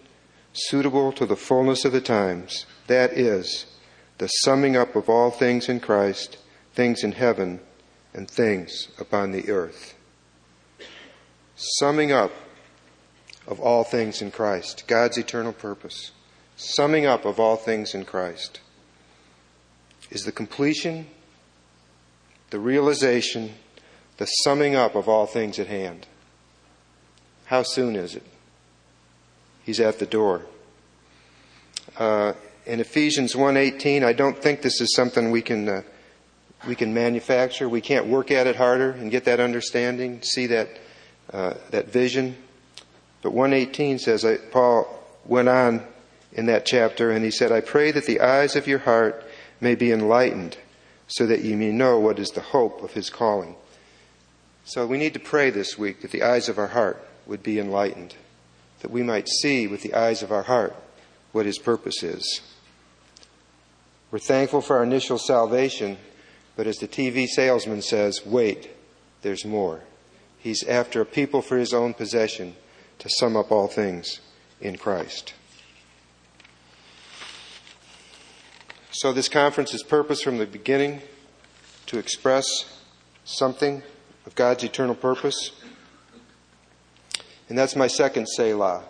suitable 0.54 1.12
to 1.12 1.26
the 1.26 1.36
fullness 1.36 1.84
of 1.84 1.92
the 1.92 2.00
times, 2.00 2.68
that 2.86 3.12
is, 3.14 3.66
the 4.20 4.28
summing 4.28 4.76
up 4.76 4.96
of 4.96 5.10
all 5.10 5.32
things 5.32 5.68
in 5.68 5.80
Christ, 5.80 6.38
things 6.76 7.04
in 7.04 7.14
heaven, 7.14 7.60
and 8.14 8.30
things 8.30 8.90
upon 9.00 9.32
the 9.32 9.50
earth. 9.50 9.96
Summing 11.56 12.12
up 12.12 12.32
of 13.48 13.60
all 13.60 13.84
things 13.84 14.22
in 14.22 14.32
Christ, 14.32 14.84
God's 14.88 15.18
eternal 15.18 15.54
purpose. 15.54 16.12
Summing 16.56 17.06
up 17.06 17.26
of 17.26 17.40
all 17.40 17.56
things 17.56 17.96
in 17.96 18.06
Christ 18.06 18.60
is 20.10 20.24
the 20.24 20.32
completion, 20.32 21.08
the 22.50 22.60
realization, 22.60 23.54
the 24.18 24.26
summing 24.26 24.76
up 24.76 24.96
of 24.96 25.08
all 25.08 25.26
things 25.26 25.58
at 25.58 25.68
hand. 25.68 26.06
How 27.46 27.64
soon 27.64 27.96
is 27.96 28.16
it? 28.16 28.24
He's 29.64 29.80
at 29.80 30.00
the 30.00 30.06
door. 30.06 30.44
Uh, 31.98 32.34
in 32.66 32.80
Ephesians 32.80 33.36
1:18, 33.36 34.04
I 34.04 34.14
don't 34.14 34.42
think 34.42 34.62
this 34.62 34.80
is 34.82 34.96
something 34.96 35.32
we 35.32 35.42
can 35.42 35.68
uh, 35.68 35.82
we 36.68 36.76
can 36.76 36.94
manufacture. 36.94 37.68
We 37.68 37.82
can't 37.82 38.08
work 38.08 38.32
at 38.32 38.48
it 38.48 38.56
harder 38.56 38.92
and 38.92 39.12
get 39.12 39.26
that 39.26 39.40
understanding, 39.40 40.22
see 40.22 40.48
that 40.48 40.70
uh, 41.32 41.54
that 41.72 41.92
vision. 41.92 42.36
But 43.22 43.32
118 43.32 44.00
says 44.00 44.26
Paul 44.52 44.88
went 45.26 45.50
on 45.50 45.86
in 46.34 46.48
that 46.48 46.66
chapter 46.66 47.12
and 47.12 47.24
he 47.24 47.32
said, 47.32 47.52
"I 47.52 47.62
pray 47.62 47.92
that 47.92 48.06
the 48.06 48.22
eyes 48.22 48.56
of 48.56 48.68
your 48.68 48.80
heart 48.80 49.24
may 49.60 49.76
be 49.76 49.92
enlightened, 49.92 50.58
so 51.08 51.26
that 51.28 51.42
you 51.42 51.56
may 51.58 51.72
know 51.72 52.00
what 52.00 52.20
is 52.20 52.30
the 52.30 52.42
hope 52.42 52.84
of 52.84 52.94
his 52.94 53.10
calling." 53.10 53.56
So 54.64 54.86
we 54.86 54.98
need 54.98 55.14
to 55.14 55.20
pray 55.20 55.50
this 55.50 55.78
week 55.78 56.02
that 56.02 56.12
the 56.12 56.24
eyes 56.24 56.48
of 56.48 56.58
our 56.58 56.68
heart 56.68 57.04
would 57.26 57.44
be 57.44 57.60
enlightened, 57.60 58.16
that 58.82 58.92
we 58.92 59.04
might 59.04 59.28
see 59.28 59.68
with 59.68 59.82
the 59.82 59.94
eyes 59.94 60.22
of 60.22 60.32
our 60.32 60.44
heart 60.44 60.76
what 61.32 61.46
His 61.46 61.58
purpose 61.58 62.04
is. 62.04 62.42
We're 64.12 64.20
thankful 64.20 64.62
for 64.62 64.78
our 64.78 64.84
initial 64.84 65.18
salvation, 65.18 65.98
but 66.56 66.68
as 66.68 66.78
the 66.78 66.88
TV 66.88 67.28
salesman 67.28 67.82
says, 67.82 68.26
wait, 68.26 68.70
there's 69.22 69.46
more. 69.46 69.82
He's 70.38 70.64
after 70.64 71.02
a 71.02 71.06
people 71.06 71.42
for 71.42 71.58
His 71.58 71.74
own 71.74 71.94
possession 71.94 72.56
to 73.00 73.10
sum 73.10 73.38
up 73.38 73.52
all 73.52 73.68
things 73.68 74.20
in 74.60 74.78
Christ. 74.78 75.34
So, 78.92 79.14
this 79.14 79.30
conference's 79.30 79.84
purpose 79.84 80.22
from 80.22 80.38
the 80.38 80.46
beginning 80.46 81.02
to 81.88 81.98
express 81.98 82.82
something 83.24 83.84
of 84.26 84.36
God's 84.36 84.64
eternal 84.64 84.96
purpose. 84.96 85.52
And 87.48 87.58
that's 87.58 87.76
my 87.76 87.88
second 87.88 88.28
Selah. 88.28 88.84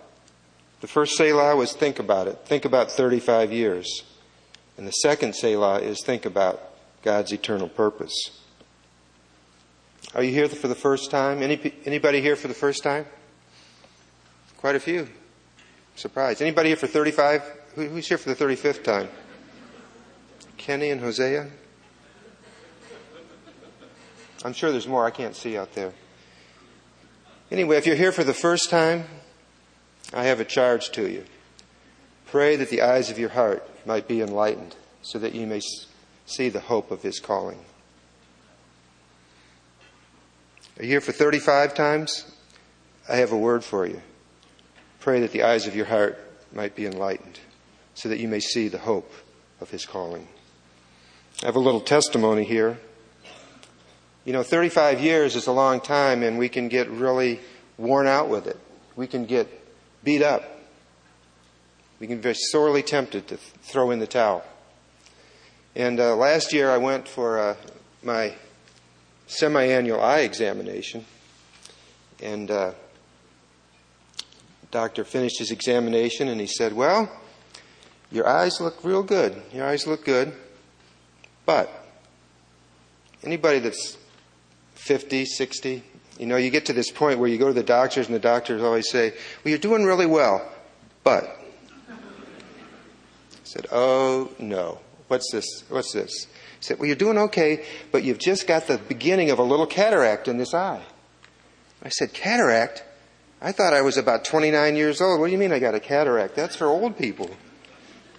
The 0.82 0.88
first 0.88 1.16
Selah 1.16 1.56
was 1.56 1.74
think 1.74 2.00
about 2.00 2.28
it. 2.28 2.40
Think 2.46 2.66
about 2.66 2.92
35 2.92 3.52
years. 3.52 4.04
And 4.78 4.88
the 4.88 4.92
second 4.92 5.36
Selah 5.36 5.80
is 5.80 6.04
think 6.04 6.26
about 6.26 6.71
God's 7.02 7.32
eternal 7.32 7.70
purpose. 7.70 8.42
Are 10.14 10.24
you 10.24 10.32
here 10.32 10.50
for 10.50 10.68
the 10.68 10.76
first 10.76 11.10
time? 11.10 11.42
Any, 11.42 11.74
anybody 11.86 12.22
here 12.22 12.36
for 12.36 12.48
the 12.48 12.54
first 12.54 12.84
time? 12.84 13.06
Quite 14.58 14.76
a 14.76 14.80
few. 14.80 15.08
Surprised. 15.96 16.42
Anybody 16.42 16.70
here 16.70 16.76
for 16.76 16.88
35? 16.88 17.44
Who, 17.76 17.88
who's 17.88 18.08
here 18.08 18.18
for 18.18 18.34
the 18.34 18.36
35th 18.36 18.84
time? 18.84 19.10
Kenny 20.58 20.90
and 20.90 21.02
Hosea? 21.02 21.48
I'm 24.44 24.54
sure 24.54 24.72
there's 24.72 24.88
more 24.88 25.06
I 25.06 25.12
can't 25.12 25.36
see 25.36 25.58
out 25.58 25.74
there. 25.74 25.94
Anyway, 27.52 27.78
if 27.78 27.86
you're 27.86 27.96
here 27.96 28.12
for 28.12 28.24
the 28.24 28.34
first 28.34 28.70
time, 28.70 29.06
I 30.14 30.24
have 30.26 30.40
a 30.40 30.46
charge 30.46 30.92
to 30.92 31.10
you. 31.10 31.26
Pray 32.28 32.56
that 32.56 32.70
the 32.70 32.82
eyes 32.82 33.10
of 33.10 33.20
your 33.20 33.30
heart 33.30 33.68
might 33.86 34.08
be 34.08 34.22
enlightened 34.22 34.76
so 35.02 35.20
that 35.20 35.34
you 35.34 35.46
may 35.48 35.62
see 36.32 36.50
the 36.50 36.60
hope 36.60 36.92
of 36.92 37.02
his 37.02 37.20
calling. 37.20 37.60
Are 40.78 40.84
you 40.84 40.90
here 40.90 41.02
for 41.02 41.12
35 41.12 41.74
times? 41.74 42.26
I 43.08 43.18
have 43.18 43.32
a 43.32 43.38
word 43.38 43.64
for 43.64 43.86
you. 43.86 44.02
Pray 45.00 45.20
that 45.20 45.32
the 45.32 45.44
eyes 45.44 45.68
of 45.68 45.76
your 45.76 45.86
heart 45.86 46.20
might 46.54 46.76
be 46.76 46.86
enlightened 46.86 47.40
so 47.94 48.10
that 48.10 48.20
you 48.20 48.28
may 48.28 48.40
see 48.40 48.68
the 48.68 48.78
hope 48.78 49.12
of 49.60 49.70
his 49.70 49.86
calling. 49.86 50.28
I 51.44 51.46
have 51.48 51.56
a 51.56 51.60
little 51.60 51.82
testimony 51.82 52.44
here. 52.44 52.80
You 54.26 54.34
know, 54.34 54.44
35 54.44 55.02
years 55.02 55.36
is 55.36 55.48
a 55.48 55.52
long 55.52 55.82
time, 55.82 56.22
and 56.24 56.38
we 56.38 56.50
can 56.50 56.68
get 56.68 56.90
really 56.90 57.40
worn 57.78 58.08
out 58.08 58.30
with 58.30 58.48
it. 58.48 58.60
We 58.96 59.08
can 59.08 59.26
get 59.26 59.48
beat 60.04 60.22
up. 60.22 60.44
We 62.00 62.08
can 62.08 62.22
be 62.22 62.34
sorely 62.34 62.84
tempted 62.84 63.28
to 63.28 63.38
throw 63.38 63.92
in 63.92 64.00
the 64.00 64.08
towel. 64.08 64.44
And 65.76 66.00
uh, 66.00 66.16
last 66.16 66.54
year 66.54 66.70
I 66.70 66.78
went 66.78 67.08
for 67.08 67.40
uh, 67.40 67.56
my 68.04 68.34
semi 69.28 69.64
annual 69.64 70.02
eye 70.02 70.20
examination, 70.20 71.06
and 72.22 72.52
uh, 72.52 72.72
doctor 74.72 75.04
finished 75.04 75.38
his 75.40 75.52
examination 75.52 76.30
and 76.30 76.40
he 76.42 76.48
said, 76.48 76.74
Well, 76.74 77.12
your 78.12 78.28
eyes 78.28 78.60
look 78.60 78.84
real 78.84 79.04
good. 79.04 79.42
Your 79.54 79.68
eyes 79.68 79.86
look 79.86 80.04
good. 80.04 80.34
But 81.46 81.70
anybody 83.24 83.60
that's 83.60 83.98
50, 84.76 85.26
60. 85.26 85.84
You 86.18 86.26
know, 86.26 86.38
you 86.38 86.50
get 86.50 86.66
to 86.68 86.74
this 86.74 86.92
point 86.92 87.20
where 87.20 87.30
you 87.30 87.38
go 87.38 87.48
to 87.48 87.54
the 87.54 87.64
doctors 87.64 88.08
and 88.08 88.16
the 88.16 88.20
doctors 88.20 88.62
always 88.62 88.90
say, 88.90 89.12
well, 89.12 89.50
you're 89.50 89.58
doing 89.58 89.84
really 89.84 90.06
well, 90.06 90.48
but. 91.04 91.38
I 91.90 91.96
said, 93.44 93.68
oh 93.72 94.32
no. 94.40 94.80
What's 95.12 95.30
this? 95.30 95.66
What's 95.68 95.92
this? 95.92 96.24
He 96.24 96.62
said, 96.62 96.80
well, 96.80 96.88
you're 96.88 96.96
doing 96.96 97.18
okay, 97.18 97.66
but 97.92 98.06
you've 98.06 98.18
just 98.18 98.48
got 98.48 98.68
the 98.68 98.78
beginning 98.78 99.30
of 99.30 99.40
a 99.40 99.44
little 99.44 99.68
cataract 99.68 100.30
in 100.30 100.38
this 100.38 100.54
eye. 100.54 100.82
I 101.84 101.90
said, 101.90 102.14
cataract? 102.14 102.86
I 103.42 103.52
thought 103.52 103.74
I 103.74 103.82
was 103.82 103.98
about 103.98 104.24
29 104.24 104.78
years 104.78 105.02
old. 105.02 105.20
What 105.20 105.26
do 105.26 105.34
you 105.34 105.38
mean 105.38 105.52
I 105.52 105.60
got 105.60 105.76
a 105.76 105.82
cataract? 105.82 106.38
That's 106.38 106.56
for 106.56 106.68
old 106.68 106.98
people. 106.98 107.30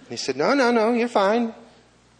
He 0.07 0.17
said, 0.17 0.37
no, 0.37 0.53
no, 0.53 0.71
no, 0.71 0.93
you're 0.93 1.07
fine. 1.07 1.55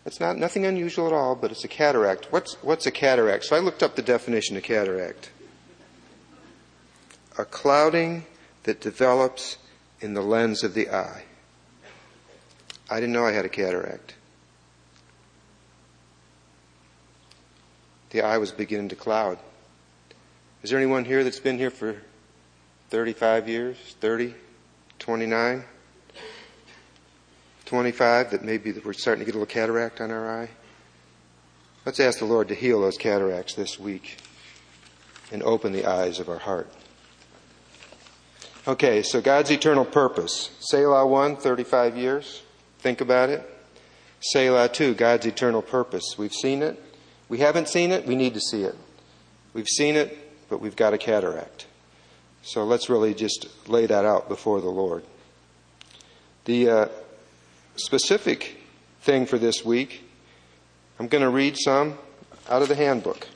It's 0.07 0.19
not 0.19 0.37
nothing 0.39 0.65
unusual 0.65 1.05
at 1.05 1.13
all, 1.13 1.35
but 1.35 1.51
it's 1.51 1.63
a 1.63 1.67
cataract. 1.67 2.29
What's, 2.31 2.55
what's 2.63 2.87
a 2.87 2.91
cataract? 2.91 3.43
So 3.43 3.55
I 3.55 3.59
looked 3.59 3.83
up 3.83 3.95
the 3.95 4.01
definition 4.01 4.57
of 4.57 4.63
cataract. 4.63 5.29
A 7.37 7.45
clouding 7.45 8.25
that 8.63 8.81
develops 8.81 9.59
in 10.01 10.15
the 10.15 10.23
lens 10.23 10.63
of 10.63 10.73
the 10.73 10.89
eye. 10.89 11.25
I 12.89 12.99
didn't 12.99 13.13
know 13.13 13.27
I 13.27 13.33
had 13.33 13.45
a 13.45 13.49
cataract. 13.49 14.15
The 18.13 18.21
eye 18.21 18.37
was 18.37 18.51
beginning 18.51 18.89
to 18.89 18.95
cloud. 18.95 19.39
Is 20.61 20.69
there 20.69 20.77
anyone 20.77 21.03
here 21.03 21.23
that's 21.23 21.39
been 21.39 21.57
here 21.57 21.71
for 21.71 21.97
35 22.91 23.49
years, 23.49 23.77
30, 23.99 24.35
29? 24.99 25.63
25 27.65 28.31
that 28.31 28.43
maybe 28.43 28.71
we're 28.71 28.93
starting 28.93 29.21
to 29.21 29.25
get 29.25 29.33
a 29.33 29.39
little 29.39 29.51
cataract 29.51 29.99
on 29.99 30.11
our 30.11 30.43
eye? 30.43 30.49
Let's 31.87 31.99
ask 31.99 32.19
the 32.19 32.25
Lord 32.25 32.49
to 32.49 32.55
heal 32.55 32.81
those 32.81 32.97
cataracts 32.97 33.55
this 33.55 33.79
week 33.79 34.17
and 35.31 35.41
open 35.41 35.73
the 35.73 35.87
eyes 35.87 36.19
of 36.19 36.29
our 36.29 36.37
heart. 36.37 36.71
Okay, 38.67 39.01
so 39.01 39.21
God's 39.21 39.49
eternal 39.49 39.85
purpose. 39.85 40.51
Selah 40.59 41.07
1, 41.07 41.37
35 41.37 41.97
years. 41.97 42.43
Think 42.77 43.01
about 43.01 43.31
it. 43.31 43.49
Selah 44.19 44.69
2, 44.69 44.93
God's 44.93 45.25
eternal 45.25 45.63
purpose. 45.63 46.15
We've 46.15 46.31
seen 46.31 46.61
it. 46.61 46.79
We 47.29 47.39
haven't 47.39 47.69
seen 47.69 47.91
it. 47.91 48.05
We 48.05 48.15
need 48.15 48.33
to 48.33 48.39
see 48.39 48.63
it. 48.63 48.75
We've 49.53 49.67
seen 49.67 49.95
it, 49.95 50.17
but 50.49 50.59
we've 50.59 50.75
got 50.75 50.93
a 50.93 50.97
cataract. 50.97 51.67
So 52.41 52.63
let's 52.65 52.89
really 52.89 53.13
just 53.13 53.47
lay 53.69 53.85
that 53.85 54.05
out 54.05 54.27
before 54.27 54.59
the 54.59 54.69
Lord. 54.69 55.03
The 56.45 56.69
uh, 56.69 56.87
specific 57.75 58.57
thing 59.01 59.25
for 59.25 59.37
this 59.37 59.63
week, 59.63 60.03
I'm 60.99 61.07
going 61.07 61.23
to 61.23 61.29
read 61.29 61.57
some 61.57 61.97
out 62.49 62.61
of 62.61 62.67
the 62.67 62.75
handbook. 62.75 63.27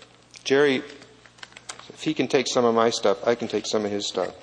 Jerry, 0.44 0.84
if 1.90 2.04
he 2.04 2.14
can 2.14 2.28
take 2.28 2.48
some 2.48 2.66
of 2.66 2.76
my 2.76 2.90
stuff, 2.90 3.26
I 3.26 3.36
can 3.36 3.48
take 3.48 3.66
some 3.66 3.86
of 3.86 3.92
his 3.92 4.08
stuff. 4.08 4.34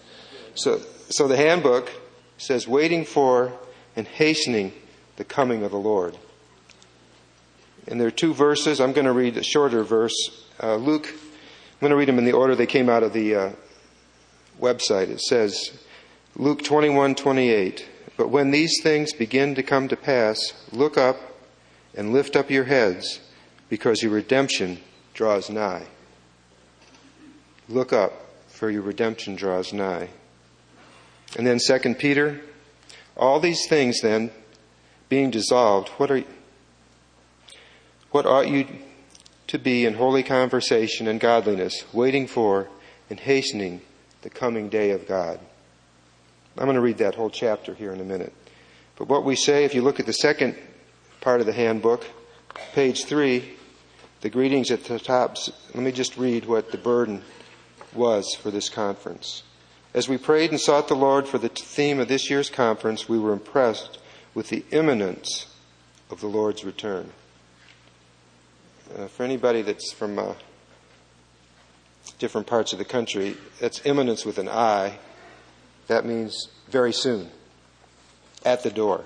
So, 0.55 0.81
so 1.11 1.29
the 1.29 1.37
handbook 1.37 1.91
says, 2.39 2.67
waiting 2.67 3.05
for 3.05 3.53
and 3.97 4.07
hastening 4.07 4.73
the 5.17 5.25
coming 5.25 5.63
of 5.63 5.71
the 5.71 5.79
Lord. 5.79 6.17
And 7.87 8.01
there 8.01 8.09
are 8.09 8.13
two 8.13 8.35
verses. 8.35 8.81
I'm 8.81 8.93
going 8.93 9.07
to 9.07 9.13
read 9.13 9.37
a 9.37 9.43
shorter 9.43 9.85
verse. 9.85 10.15
Uh, 10.63 10.77
Luke, 10.77 11.07
I'm 11.09 11.81
going 11.81 11.91
to 11.91 11.97
read 11.97 12.09
them 12.09 12.19
in 12.19 12.25
the 12.25 12.33
order 12.33 12.55
they 12.55 12.67
came 12.67 12.89
out 12.89 13.03
of 13.03 13.13
the 13.13 13.35
uh, 13.35 13.53
website. 14.61 15.09
It 15.09 15.21
says, 15.21 15.71
Luke 16.37 16.65
21, 16.65 17.15
28. 17.15 17.89
But 18.17 18.29
when 18.29 18.51
these 18.51 18.81
things 18.83 19.13
begin 19.13 19.55
to 19.57 19.63
come 19.63 19.89
to 19.89 19.97
pass, 19.97 20.39
look 20.73 20.97
up 20.97 21.17
and 21.95 22.13
lift 22.13 22.37
up 22.37 22.51
your 22.51 22.65
heads, 22.65 23.21
because 23.69 24.03
your 24.03 24.13
redemption 24.13 24.79
draws 25.15 25.51
nigh. 25.51 25.87
Look 27.69 27.93
up, 27.93 28.13
for 28.49 28.71
your 28.71 28.83
redemption 28.83 29.37
draws 29.37 29.73
nigh. 29.73 30.11
And 31.37 31.47
then 31.47 31.59
2 31.59 31.95
Peter, 31.95 32.41
all 33.17 33.41
these 33.41 33.67
things 33.69 34.01
then 34.01 34.31
being 35.09 35.31
dissolved, 35.31 35.89
what 35.91 36.11
are 36.11 36.23
what 38.15 38.27
ought 38.27 38.47
you 38.47 38.65
to 39.49 39.59
be 39.59 39.85
in 39.85 39.95
holy 39.95 40.23
conversation 40.23 41.09
and 41.09 41.19
godliness, 41.19 41.85
waiting 41.93 42.29
for 42.29 42.69
and 43.11 43.19
hastening 43.19 43.81
the 44.23 44.31
coming 44.31 44.69
day 44.69 44.93
of 44.93 45.09
God? 45.09 45.41
I'm 46.57 46.67
going 46.67 46.77
to 46.77 46.81
read 46.81 46.99
that 46.99 47.17
whole 47.17 47.29
chapter 47.29 47.75
here 47.75 47.93
in 47.93 47.99
a 47.99 48.05
minute. 48.05 48.33
But 48.95 49.09
what 49.09 49.25
we 49.25 49.35
say, 49.35 49.65
if 49.65 49.75
you 49.75 49.83
look 49.83 49.99
at 49.99 50.07
the 50.07 50.13
second 50.13 50.55
part 51.21 51.41
of 51.41 51.47
the 51.47 51.53
handbook, 51.53 52.07
page 52.73 53.05
three, 53.05 53.57
the 54.21 54.31
greetings 54.31 54.71
at 54.71 54.85
the 54.85 55.01
top, 55.01 55.37
let 55.75 55.83
me 55.83 55.91
just 55.91 56.17
read 56.17 56.45
what 56.45 56.71
the 56.71 56.79
burden 56.79 57.21
was 57.93 58.33
for 58.37 58.53
this 58.53 58.69
conference. 58.69 59.43
As 59.93 60.09
we 60.09 60.19
prayed 60.19 60.53
and 60.53 60.61
sought 60.61 60.87
the 60.87 60.95
Lord 60.95 61.27
for 61.27 61.39
the 61.39 61.49
theme 61.49 61.99
of 61.99 62.07
this 62.07 62.31
year's 62.31 62.49
conference, 62.49 63.09
we 63.09 63.19
were 63.19 63.33
impressed 63.33 63.99
with 64.35 64.51
the 64.51 64.65
imminence 64.71 65.53
of 66.11 66.21
the 66.21 66.29
Lord's 66.29 66.65
return. 66.65 67.11
Uh, 68.93 69.09
for 69.09 69.23
anybody 69.23 69.63
that's 69.63 69.93
from 69.93 70.19
uh, 70.19 70.35
different 72.19 72.47
parts 72.47 72.73
of 72.73 72.79
the 72.79 72.85
country, 72.85 73.35
that's 73.59 73.85
imminence 73.87 74.27
with 74.27 74.39
an 74.39 74.49
I. 74.49 74.99
That 75.87 76.05
means 76.05 76.49
very 76.69 76.93
soon, 76.93 77.31
at 78.45 78.63
the 78.63 78.71
door. 78.71 79.05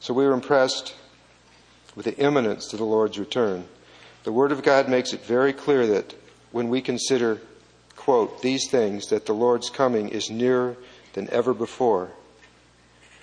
So 0.00 0.12
we 0.12 0.26
were 0.26 0.34
impressed 0.34 0.94
with 1.96 2.04
the 2.04 2.16
imminence 2.18 2.72
of 2.72 2.78
the 2.78 2.84
Lord's 2.84 3.18
return. 3.18 3.66
The 4.24 4.32
Word 4.32 4.52
of 4.52 4.62
God 4.62 4.88
makes 4.88 5.12
it 5.12 5.24
very 5.24 5.52
clear 5.52 5.86
that 5.86 6.14
when 6.52 6.68
we 6.68 6.82
consider, 6.82 7.40
quote, 7.96 8.42
these 8.42 8.70
things, 8.70 9.06
that 9.06 9.26
the 9.26 9.32
Lord's 9.32 9.70
coming 9.70 10.10
is 10.10 10.30
nearer 10.30 10.76
than 11.14 11.30
ever 11.30 11.54
before. 11.54 12.10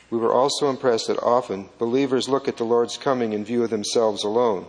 We 0.09 0.17
were 0.17 0.33
also 0.33 0.69
impressed 0.69 1.07
that 1.07 1.21
often 1.21 1.69
believers 1.77 2.27
look 2.27 2.47
at 2.47 2.57
the 2.57 2.63
Lord's 2.63 2.97
coming 2.97 3.33
in 3.33 3.45
view 3.45 3.63
of 3.63 3.69
themselves 3.69 4.23
alone. 4.23 4.65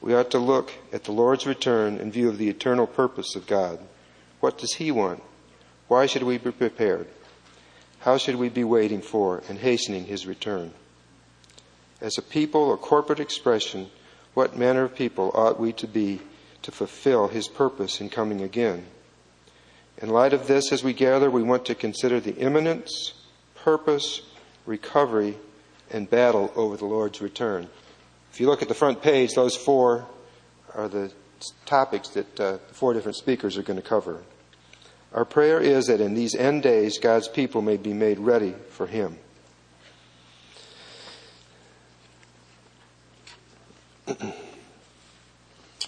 We 0.00 0.14
ought 0.14 0.30
to 0.30 0.38
look 0.38 0.72
at 0.92 1.04
the 1.04 1.12
Lord's 1.12 1.46
return 1.46 1.98
in 1.98 2.12
view 2.12 2.28
of 2.28 2.38
the 2.38 2.48
eternal 2.48 2.86
purpose 2.86 3.34
of 3.34 3.46
God. 3.46 3.78
What 4.40 4.58
does 4.58 4.74
He 4.74 4.90
want? 4.90 5.22
Why 5.88 6.06
should 6.06 6.22
we 6.22 6.38
be 6.38 6.52
prepared? 6.52 7.08
How 8.00 8.16
should 8.16 8.36
we 8.36 8.48
be 8.48 8.64
waiting 8.64 9.00
for 9.00 9.42
and 9.48 9.58
hastening 9.58 10.04
his 10.04 10.26
return? 10.26 10.72
As 12.00 12.16
a 12.16 12.22
people 12.22 12.72
a 12.72 12.76
corporate 12.76 13.18
expression, 13.18 13.90
what 14.34 14.56
manner 14.56 14.84
of 14.84 14.94
people 14.94 15.32
ought 15.34 15.58
we 15.58 15.72
to 15.74 15.88
be 15.88 16.20
to 16.62 16.70
fulfill 16.70 17.28
his 17.28 17.48
purpose 17.48 18.00
in 18.00 18.08
coming 18.08 18.40
again? 18.40 18.86
In 20.00 20.10
light 20.10 20.32
of 20.32 20.46
this, 20.46 20.70
as 20.70 20.84
we 20.84 20.92
gather, 20.92 21.28
we 21.28 21.42
want 21.42 21.64
to 21.66 21.74
consider 21.74 22.20
the 22.20 22.36
imminence, 22.36 23.14
purpose, 23.56 24.22
recovery, 24.64 25.36
and 25.90 26.08
battle 26.08 26.52
over 26.54 26.76
the 26.76 26.84
Lord's 26.84 27.20
return. 27.20 27.68
If 28.32 28.40
you 28.40 28.46
look 28.46 28.62
at 28.62 28.68
the 28.68 28.74
front 28.74 29.02
page, 29.02 29.34
those 29.34 29.56
four 29.56 30.06
are 30.74 30.88
the 30.88 31.12
topics 31.66 32.08
that 32.10 32.40
uh, 32.40 32.58
four 32.72 32.92
different 32.94 33.16
speakers 33.16 33.56
are 33.56 33.62
going 33.62 33.80
to 33.80 33.86
cover. 33.86 34.22
Our 35.12 35.24
prayer 35.24 35.60
is 35.60 35.86
that 35.86 36.00
in 36.00 36.14
these 36.14 36.34
end 36.34 36.62
days, 36.62 36.98
God's 36.98 37.28
people 37.28 37.62
may 37.62 37.76
be 37.76 37.92
made 37.92 38.18
ready 38.18 38.54
for 38.70 38.86
Him. 38.86 39.18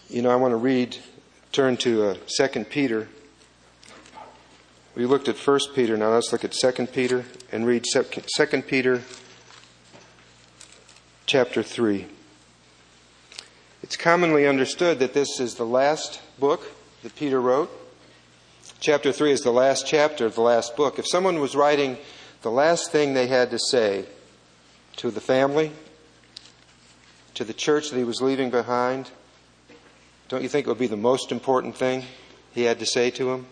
you 0.08 0.22
know, 0.22 0.30
I 0.30 0.36
want 0.36 0.52
to 0.52 0.56
read, 0.56 0.96
turn 1.52 1.76
to 1.78 2.10
uh, 2.10 2.16
2 2.38 2.64
Peter. 2.64 3.08
We 4.94 5.04
looked 5.06 5.28
at 5.28 5.36
1 5.36 5.58
Peter, 5.74 5.96
now 5.96 6.08
let's 6.08 6.32
look 6.32 6.44
at 6.44 6.52
2 6.52 6.86
Peter 6.86 7.24
and 7.52 7.66
read 7.66 7.84
2 7.92 8.62
Peter 8.62 9.02
chapter 11.26 11.62
3. 11.62 12.06
It's 13.82 13.96
commonly 13.96 14.46
understood 14.46 14.98
that 14.98 15.14
this 15.14 15.40
is 15.40 15.54
the 15.54 15.64
last 15.64 16.20
book 16.38 16.70
that 17.02 17.16
Peter 17.16 17.40
wrote. 17.40 17.70
Chapter 18.78 19.10
3 19.10 19.32
is 19.32 19.40
the 19.40 19.50
last 19.50 19.86
chapter 19.86 20.26
of 20.26 20.34
the 20.34 20.42
last 20.42 20.76
book. 20.76 20.98
If 20.98 21.08
someone 21.08 21.40
was 21.40 21.56
writing 21.56 21.96
the 22.42 22.50
last 22.50 22.92
thing 22.92 23.14
they 23.14 23.26
had 23.26 23.50
to 23.50 23.58
say 23.58 24.04
to 24.96 25.10
the 25.10 25.20
family, 25.20 25.72
to 27.34 27.44
the 27.44 27.54
church 27.54 27.88
that 27.88 27.96
he 27.96 28.04
was 28.04 28.20
leaving 28.20 28.50
behind, 28.50 29.10
don't 30.28 30.42
you 30.42 30.48
think 30.48 30.66
it 30.66 30.70
would 30.70 30.78
be 30.78 30.86
the 30.86 30.96
most 30.96 31.32
important 31.32 31.74
thing 31.74 32.04
he 32.52 32.64
had 32.64 32.78
to 32.80 32.86
say 32.86 33.10
to 33.12 33.30
him? 33.30 33.46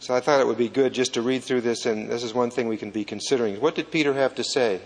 So 0.00 0.14
I 0.14 0.20
thought 0.20 0.40
it 0.40 0.46
would 0.46 0.58
be 0.58 0.68
good 0.68 0.92
just 0.92 1.14
to 1.14 1.22
read 1.22 1.42
through 1.42 1.62
this, 1.62 1.86
and 1.86 2.10
this 2.10 2.22
is 2.22 2.34
one 2.34 2.50
thing 2.50 2.68
we 2.68 2.76
can 2.76 2.90
be 2.90 3.04
considering. 3.04 3.58
What 3.58 3.74
did 3.74 3.90
Peter 3.90 4.12
have 4.12 4.34
to 4.34 4.44
say? 4.44 4.80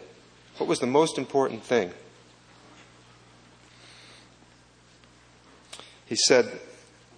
What 0.59 0.69
was 0.69 0.79
the 0.79 0.87
most 0.87 1.19
important 1.19 1.65
thing? 1.65 1.93
He 6.13 6.19
said, 6.27 6.61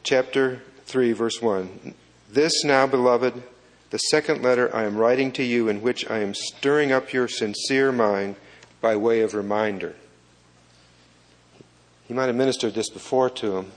chapter 0.05 0.63
3, 0.85 1.11
verse 1.15 1.43
1. 1.43 1.95
This 2.31 2.63
now, 2.63 2.87
beloved, 2.87 3.43
the 3.91 3.99
second 3.99 4.41
letter 4.41 4.73
I 4.73 4.85
am 4.85 4.97
writing 4.97 5.33
to 5.33 5.43
you, 5.43 5.69
in 5.69 5.83
which 5.83 6.09
I 6.09 6.19
am 6.19 6.33
stirring 6.33 6.93
up 6.93 7.13
your 7.13 7.27
sincere 7.27 7.91
mind 7.91 8.37
by 8.81 8.95
way 8.95 9.23
of 9.23 9.35
reminder. 9.35 9.97
He 12.07 12.15
might 12.15 12.27
have 12.27 12.37
ministered 12.37 12.75
this 12.75 12.89
before 12.89 13.29
to 13.31 13.51
them. 13.51 13.73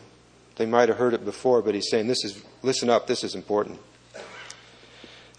They 0.58 0.68
might 0.68 0.88
have 0.88 1.00
heard 1.00 1.16
it 1.16 1.26
before, 1.26 1.64
but 1.64 1.74
he's 1.74 1.90
saying, 1.90 2.06
This 2.06 2.24
is, 2.24 2.44
listen 2.62 2.88
up, 2.88 3.08
this 3.08 3.24
is 3.24 3.34
important. 3.34 3.80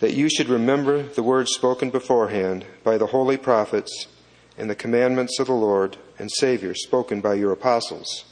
That 0.00 0.14
you 0.14 0.28
should 0.28 0.48
remember 0.48 1.04
the 1.04 1.22
words 1.22 1.54
spoken 1.54 1.90
beforehand 1.90 2.64
by 2.82 2.98
the 2.98 3.06
holy 3.06 3.36
prophets 3.36 4.08
and 4.56 4.68
the 4.68 4.74
commandments 4.74 5.38
of 5.38 5.46
the 5.46 5.52
Lord 5.52 5.98
and 6.18 6.32
Savior 6.32 6.74
spoken 6.74 7.20
by 7.20 7.34
your 7.34 7.52
apostles. 7.52 8.24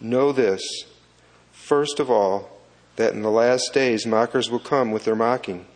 Know 0.00 0.32
this, 0.32 0.62
first 1.50 1.98
of 1.98 2.10
all, 2.10 2.50
that 2.96 3.14
in 3.14 3.22
the 3.22 3.30
last 3.30 3.72
days 3.72 4.06
mockers 4.06 4.50
will 4.50 4.58
come 4.58 4.92
with 4.92 5.04
their 5.04 5.16
mocking, 5.16 5.66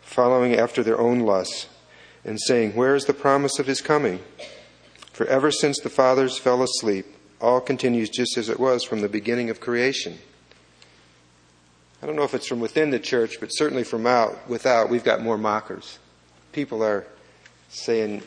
following 0.00 0.54
after 0.54 0.82
their 0.82 0.98
own 0.98 1.20
lusts, 1.20 1.66
and 2.24 2.38
saying, 2.40 2.74
Where 2.74 2.94
is 2.94 3.04
the 3.04 3.14
promise 3.14 3.58
of 3.58 3.66
his 3.66 3.80
coming? 3.80 4.20
For 5.12 5.26
ever 5.26 5.50
since 5.50 5.78
the 5.78 5.90
fathers 5.90 6.38
fell 6.38 6.62
asleep, 6.62 7.06
all 7.40 7.60
continues 7.60 8.10
just 8.10 8.36
as 8.36 8.48
it 8.48 8.60
was 8.60 8.84
from 8.84 9.00
the 9.00 9.08
beginning 9.08 9.48
of 9.48 9.60
creation. 9.60 10.18
I 12.02 12.06
don't 12.06 12.16
know 12.16 12.22
if 12.22 12.34
it's 12.34 12.48
from 12.48 12.60
within 12.60 12.90
the 12.90 12.98
church, 12.98 13.40
but 13.40 13.48
certainly 13.48 13.84
from 13.84 14.06
out 14.06 14.48
without, 14.48 14.88
we've 14.88 15.04
got 15.04 15.22
more 15.22 15.36
mockers. 15.36 15.98
People 16.52 16.82
are 16.82 17.06
saying, 17.68 18.22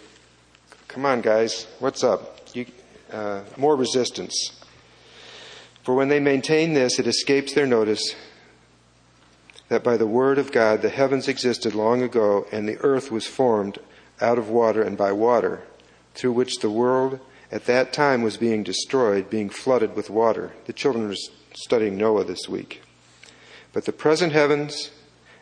"Come 0.88 1.06
on, 1.06 1.22
guys, 1.22 1.66
what's 1.80 2.04
up?" 2.04 2.42
You, 2.54 2.68
uh, 3.12 3.42
more 3.58 3.76
resistance. 3.76 4.52
For 5.84 5.94
when 5.94 6.08
they 6.08 6.20
maintain 6.20 6.74
this, 6.74 6.98
it 6.98 7.08
escapes 7.08 7.54
their 7.54 7.68
notice 7.68 8.16
that 9.68 9.84
by 9.84 9.98
the 9.98 10.08
word 10.08 10.38
of 10.38 10.52
God 10.52 10.82
the 10.82 10.90
heavens 10.90 11.28
existed 11.28 11.76
long 11.76 12.02
ago, 12.02 12.48
and 12.52 12.68
the 12.68 12.78
earth 12.80 13.12
was 13.12 13.28
formed 13.28 13.80
out 14.22 14.38
of 14.38 14.50
water 14.50 14.82
and 14.82 14.98
by 14.98 15.12
water, 15.12 15.64
through 16.16 16.32
which 16.32 16.60
the 16.60 16.70
world 16.70 17.20
at 17.52 17.66
that 17.66 17.92
time 17.92 18.22
was 18.22 18.38
being 18.38 18.64
destroyed, 18.64 19.30
being 19.30 19.50
flooded 19.50 19.96
with 19.96 20.10
water. 20.10 20.54
The 20.66 20.74
children 20.74 21.12
are 21.12 21.16
studying 21.54 21.98
Noah 21.98 22.24
this 22.24 22.48
week. 22.48 22.82
But 23.74 23.86
the 23.86 23.92
present 23.92 24.32
heavens 24.32 24.92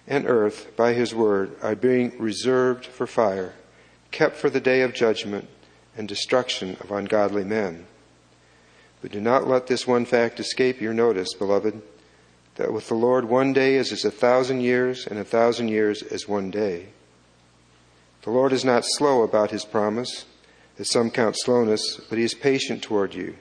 and 0.08 0.26
earth, 0.28 0.76
by 0.76 0.94
his 0.94 1.14
word, 1.14 1.56
are 1.62 1.76
being 1.76 2.18
reserved 2.18 2.86
for 2.86 3.06
fire, 3.06 3.54
kept 4.10 4.38
for 4.38 4.50
the 4.50 4.60
day 4.60 4.82
of 4.82 4.94
judgment 4.94 5.48
and 5.96 6.08
destruction 6.08 6.78
of 6.80 6.92
ungodly 6.92 7.44
men. 7.44 7.86
But 9.02 9.12
do 9.12 9.20
not 9.20 9.48
let 9.48 9.68
this 9.68 9.88
one 9.88 10.06
fact 10.06 10.40
escape 10.40 10.80
your 10.80 10.94
notice, 10.94 11.34
beloved, 11.34 11.82
that 12.56 12.74
with 12.74 12.88
the 12.88 12.96
Lord 12.96 13.26
one 13.26 13.54
day 13.54 13.76
is 13.76 13.92
as 13.92 14.06
a 14.06 14.12
thousand 14.12 14.62
years, 14.62 15.08
and 15.08 15.18
a 15.18 15.24
thousand 15.24 15.70
years 15.70 16.04
as 16.04 16.28
one 16.28 16.52
day. 16.52 16.90
The 18.22 18.30
Lord 18.30 18.54
is 18.54 18.64
not 18.64 18.84
slow 18.86 19.24
about 19.24 19.50
his 19.50 19.66
promise, 19.66 20.26
as 20.78 20.92
some 20.92 21.10
count 21.10 21.36
slowness, 21.40 22.00
but 22.10 22.20
he 22.20 22.24
is 22.24 22.36
patient 22.36 22.84
toward 22.84 23.16
you, 23.16 23.36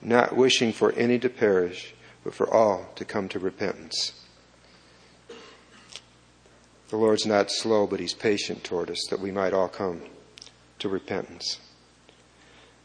not 0.00 0.34
wishing 0.34 0.72
for 0.72 0.92
any 0.92 1.18
to 1.18 1.28
perish, 1.28 1.94
but 2.24 2.34
for 2.34 2.52
all 2.52 2.88
to 2.96 3.04
come 3.04 3.28
to 3.28 3.38
repentance. 3.38 4.14
The 6.88 6.96
Lord's 6.96 7.26
not 7.26 7.50
slow, 7.50 7.86
but 7.86 8.00
he's 8.00 8.14
patient 8.14 8.64
toward 8.64 8.90
us, 8.90 9.06
that 9.10 9.20
we 9.20 9.30
might 9.30 9.52
all 9.52 9.68
come 9.68 10.02
to 10.78 10.88
repentance. 10.88 11.58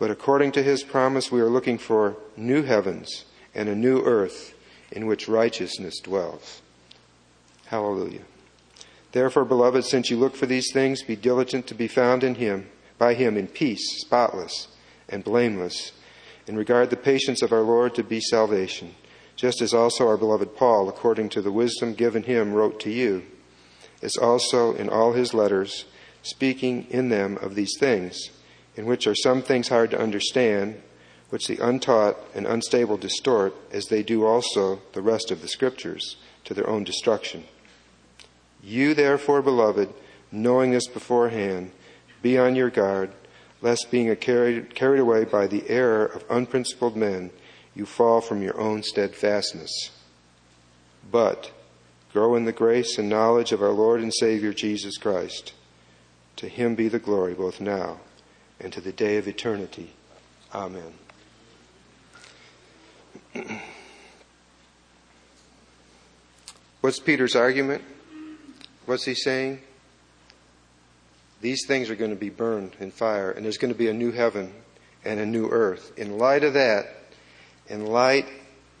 But 0.00 0.10
according 0.10 0.52
to 0.52 0.62
his 0.62 0.82
promise, 0.82 1.30
we 1.30 1.42
are 1.42 1.50
looking 1.50 1.76
for 1.76 2.16
new 2.34 2.62
heavens 2.62 3.26
and 3.54 3.68
a 3.68 3.76
new 3.76 4.02
earth 4.02 4.54
in 4.90 5.06
which 5.06 5.28
righteousness 5.28 6.00
dwells. 6.00 6.62
Hallelujah. 7.66 8.22
Therefore, 9.12 9.44
beloved, 9.44 9.84
since 9.84 10.08
you 10.08 10.16
look 10.16 10.34
for 10.34 10.46
these 10.46 10.72
things, 10.72 11.02
be 11.02 11.16
diligent 11.16 11.66
to 11.66 11.74
be 11.74 11.86
found 11.86 12.24
in 12.24 12.36
him, 12.36 12.70
by 12.96 13.12
him 13.12 13.36
in 13.36 13.46
peace, 13.46 14.00
spotless 14.00 14.68
and 15.06 15.22
blameless, 15.22 15.92
and 16.48 16.56
regard 16.56 16.88
the 16.88 16.96
patience 16.96 17.42
of 17.42 17.52
our 17.52 17.60
Lord 17.60 17.94
to 17.96 18.02
be 18.02 18.20
salvation, 18.20 18.94
just 19.36 19.60
as 19.60 19.74
also 19.74 20.08
our 20.08 20.16
beloved 20.16 20.56
Paul, 20.56 20.88
according 20.88 21.28
to 21.30 21.42
the 21.42 21.52
wisdom 21.52 21.92
given 21.92 22.22
him, 22.22 22.54
wrote 22.54 22.80
to 22.80 22.90
you, 22.90 23.24
as 24.00 24.16
also 24.16 24.74
in 24.74 24.88
all 24.88 25.12
his 25.12 25.34
letters, 25.34 25.84
speaking 26.22 26.86
in 26.88 27.10
them 27.10 27.36
of 27.36 27.54
these 27.54 27.76
things 27.78 28.30
in 28.80 28.86
which 28.86 29.06
are 29.06 29.14
some 29.14 29.42
things 29.42 29.68
hard 29.68 29.90
to 29.90 30.00
understand, 30.00 30.80
which 31.28 31.46
the 31.46 31.58
untaught 31.58 32.16
and 32.34 32.46
unstable 32.46 32.96
distort, 32.96 33.54
as 33.70 33.84
they 33.84 34.02
do 34.02 34.24
also 34.24 34.80
the 34.94 35.02
rest 35.02 35.30
of 35.30 35.42
the 35.42 35.48
Scriptures, 35.48 36.16
to 36.44 36.54
their 36.54 36.66
own 36.66 36.82
destruction. 36.82 37.44
You, 38.62 38.94
therefore, 38.94 39.42
beloved, 39.42 39.92
knowing 40.32 40.70
this 40.70 40.86
beforehand, 40.86 41.72
be 42.22 42.38
on 42.38 42.56
your 42.56 42.70
guard, 42.70 43.12
lest 43.60 43.90
being 43.90 44.16
carried, 44.16 44.74
carried 44.74 45.00
away 45.00 45.24
by 45.26 45.46
the 45.46 45.68
error 45.68 46.06
of 46.06 46.24
unprincipled 46.30 46.96
men, 46.96 47.32
you 47.74 47.84
fall 47.84 48.22
from 48.22 48.40
your 48.40 48.58
own 48.58 48.82
steadfastness. 48.82 49.90
But 51.12 51.52
grow 52.14 52.34
in 52.34 52.46
the 52.46 52.52
grace 52.52 52.96
and 52.96 53.10
knowledge 53.10 53.52
of 53.52 53.60
our 53.60 53.72
Lord 53.72 54.00
and 54.00 54.14
Savior 54.14 54.54
Jesus 54.54 54.96
Christ. 54.96 55.52
To 56.36 56.48
him 56.48 56.74
be 56.74 56.88
the 56.88 56.98
glory 56.98 57.34
both 57.34 57.60
now 57.60 58.00
and 58.60 58.72
to 58.72 58.80
the 58.80 58.92
day 58.92 59.16
of 59.16 59.26
eternity. 59.26 59.90
Amen. 60.54 60.94
What's 66.80 66.98
Peter's 66.98 67.36
argument? 67.36 67.82
What's 68.86 69.04
he 69.04 69.14
saying? 69.14 69.60
These 71.40 71.66
things 71.66 71.90
are 71.90 71.94
going 71.94 72.10
to 72.10 72.16
be 72.16 72.30
burned 72.30 72.76
in 72.80 72.90
fire, 72.90 73.30
and 73.30 73.44
there's 73.44 73.58
going 73.58 73.72
to 73.72 73.78
be 73.78 73.88
a 73.88 73.94
new 73.94 74.12
heaven 74.12 74.52
and 75.04 75.20
a 75.20 75.26
new 75.26 75.48
earth. 75.48 75.92
In 75.96 76.18
light 76.18 76.44
of 76.44 76.54
that, 76.54 76.86
in 77.68 77.86
light 77.86 78.26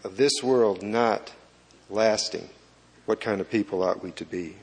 of 0.04 0.16
this 0.16 0.42
world 0.42 0.82
not 0.82 1.32
lasting, 1.88 2.48
what 3.06 3.20
kind 3.20 3.40
of 3.40 3.50
people 3.50 3.82
ought 3.82 4.02
we 4.02 4.12
to 4.12 4.24
be? 4.24 4.56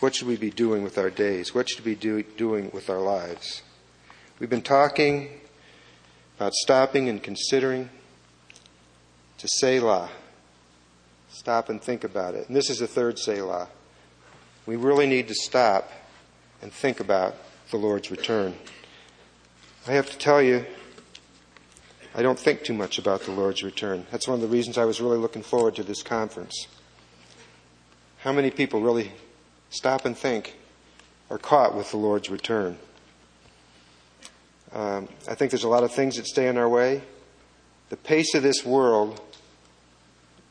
What 0.00 0.14
should 0.14 0.28
we 0.28 0.36
be 0.36 0.50
doing 0.50 0.82
with 0.82 0.98
our 0.98 1.10
days? 1.10 1.54
What 1.54 1.68
should 1.68 1.84
we 1.84 1.94
be 1.94 2.00
do, 2.00 2.22
doing 2.22 2.70
with 2.72 2.88
our 2.88 3.00
lives? 3.00 3.62
We've 4.38 4.48
been 4.48 4.62
talking 4.62 5.30
about 6.36 6.54
stopping 6.54 7.08
and 7.08 7.20
considering 7.20 7.90
to 9.38 9.48
Selah. 9.48 10.10
Stop 11.28 11.68
and 11.68 11.82
think 11.82 12.04
about 12.04 12.36
it. 12.36 12.46
And 12.46 12.54
this 12.54 12.70
is 12.70 12.78
the 12.78 12.86
third 12.86 13.18
Selah. 13.18 13.66
We 14.64 14.76
really 14.76 15.08
need 15.08 15.26
to 15.26 15.34
stop 15.34 15.90
and 16.62 16.72
think 16.72 17.00
about 17.00 17.34
the 17.72 17.78
Lord's 17.78 18.12
return. 18.12 18.54
I 19.88 19.92
have 19.92 20.08
to 20.10 20.18
tell 20.18 20.40
you, 20.40 20.64
I 22.14 22.22
don't 22.22 22.38
think 22.38 22.62
too 22.62 22.74
much 22.74 22.96
about 22.96 23.22
the 23.22 23.32
Lord's 23.32 23.64
return. 23.64 24.06
That's 24.12 24.28
one 24.28 24.36
of 24.36 24.40
the 24.40 24.46
reasons 24.46 24.78
I 24.78 24.84
was 24.84 25.00
really 25.00 25.18
looking 25.18 25.42
forward 25.42 25.74
to 25.76 25.82
this 25.82 26.04
conference. 26.04 26.68
How 28.18 28.32
many 28.32 28.52
people 28.52 28.82
really 28.82 29.10
stop 29.70 30.04
and 30.04 30.16
think 30.16 30.56
are 31.28 31.38
caught 31.38 31.74
with 31.74 31.90
the 31.90 31.96
Lord's 31.96 32.30
return? 32.30 32.78
Um, 34.72 35.08
I 35.28 35.34
think 35.34 35.50
there's 35.50 35.64
a 35.64 35.68
lot 35.68 35.84
of 35.84 35.92
things 35.92 36.16
that 36.16 36.26
stay 36.26 36.48
in 36.48 36.58
our 36.58 36.68
way. 36.68 37.02
The 37.88 37.96
pace 37.96 38.34
of 38.34 38.42
this 38.42 38.64
world 38.64 39.20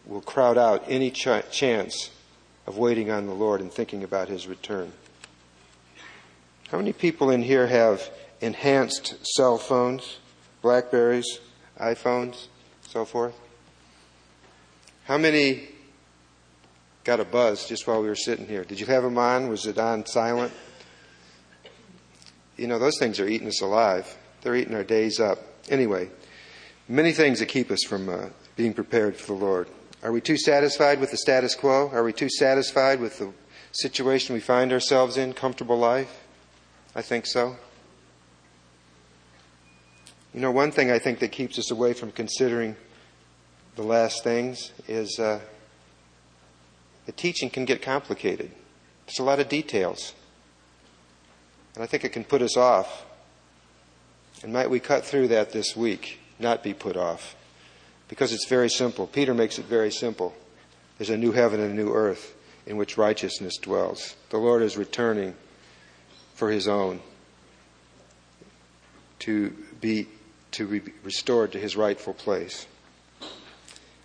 will 0.06 0.22
crowd 0.22 0.58
out 0.58 0.84
any 0.88 1.12
ch- 1.12 1.28
chance 1.52 2.10
of 2.66 2.78
waiting 2.78 3.12
on 3.12 3.28
the 3.28 3.34
Lord 3.34 3.62
and 3.62 3.72
thinking 3.72 4.04
about 4.04 4.28
His 4.28 4.48
return. 4.48 4.92
How 6.70 6.78
many 6.78 6.94
people 6.94 7.30
in 7.30 7.44
here 7.44 7.68
have 7.68 8.10
enhanced 8.42 9.16
cell 9.36 9.58
phones, 9.58 10.18
Blackberries, 10.62 11.40
iPhones, 11.80 12.48
so 12.88 13.06
forth? 13.06 13.36
How 15.06 15.18
many 15.18 15.70
got 17.04 17.20
a 17.22 17.26
buzz 17.26 17.68
just 17.68 17.88
while 17.88 18.02
we 18.02 18.10
were 18.10 18.16
sitting 18.16 18.48
here? 18.48 18.66
Did 18.66 18.80
you 18.80 18.86
have 18.88 19.04
them 19.04 19.18
on? 19.18 19.48
Was 19.48 19.66
it 19.66 19.78
on 19.78 20.06
silent? 20.06 20.52
You 22.58 22.68
know, 22.68 22.80
those 22.80 22.98
things 22.98 23.20
are 23.20 23.28
eating 23.28 23.48
us 23.48 23.62
alive. 23.62 24.18
They're 24.42 24.56
eating 24.56 24.76
our 24.76 24.84
days 24.84 25.20
up. 25.20 25.40
Anyway, 25.70 26.10
many 26.88 27.12
things 27.12 27.40
that 27.40 27.48
keep 27.48 27.72
us 27.72 27.84
from 27.88 28.10
uh, 28.10 28.30
being 28.56 28.74
prepared 28.74 29.16
for 29.16 29.38
the 29.38 29.46
Lord. 29.46 29.68
Are 30.04 30.12
we 30.12 30.22
too 30.22 30.38
satisfied 30.38 31.00
with 31.00 31.12
the 31.12 31.18
status 31.18 31.56
quo? 31.56 31.90
Are 31.90 32.04
we 32.04 32.14
too 32.14 32.30
satisfied 32.30 33.00
with 33.00 33.20
the 33.20 33.32
situation 33.72 34.34
we 34.34 34.40
find 34.40 34.72
ourselves 34.72 35.18
in, 35.18 35.34
comfortable 35.34 35.78
life? 35.78 36.24
I 36.96 37.02
think 37.02 37.26
so. 37.26 37.58
You 40.34 40.42
know, 40.42 40.52
one 40.52 40.72
thing 40.72 40.92
I 40.92 41.00
think 41.00 41.20
that 41.20 41.32
keeps 41.32 41.58
us 41.58 41.72
away 41.72 41.94
from 41.94 42.12
considering 42.12 42.76
the 43.76 43.84
last 43.84 44.24
things 44.24 44.72
is 44.88 45.20
uh, 45.20 45.40
the 47.06 47.12
teaching 47.12 47.50
can 47.50 47.66
get 47.66 47.82
complicated. 47.82 48.52
There's 49.06 49.20
a 49.20 49.24
lot 49.24 49.40
of 49.40 49.50
details. 49.50 50.14
And 51.78 51.84
I 51.84 51.86
think 51.86 52.04
it 52.04 52.10
can 52.10 52.24
put 52.24 52.42
us 52.42 52.58
off. 52.58 53.06
And 54.42 54.52
might 54.52 54.72
we 54.72 54.80
cut 54.80 55.06
through 55.06 55.28
that 55.28 55.52
this 55.52 55.78
week, 55.78 56.20
not 56.40 56.64
be 56.64 56.74
put 56.74 56.98
off? 56.98 57.36
Because 58.08 58.34
it's 58.34 58.48
very 58.48 58.68
simple. 58.68 59.06
Peter 59.06 59.36
makes 59.36 59.60
it 59.60 59.66
very 59.66 59.92
simple. 59.92 60.34
There's 60.98 61.12
a 61.12 61.18
new 61.18 61.34
heaven 61.34 61.60
and 61.60 61.70
a 61.70 61.76
new 61.76 61.94
earth 61.94 62.34
in 62.66 62.78
which 62.78 62.98
righteousness 62.98 63.58
dwells. 63.58 64.16
The 64.32 64.40
Lord 64.40 64.64
is 64.64 64.76
returning 64.76 65.36
for 66.34 66.50
his 66.50 66.68
own 66.68 67.00
to 69.20 69.54
be 69.80 70.08
to 70.54 70.66
be 70.68 70.92
restored 71.04 71.52
to 71.52 71.60
his 71.60 71.76
rightful 71.76 72.16
place. 72.16 72.66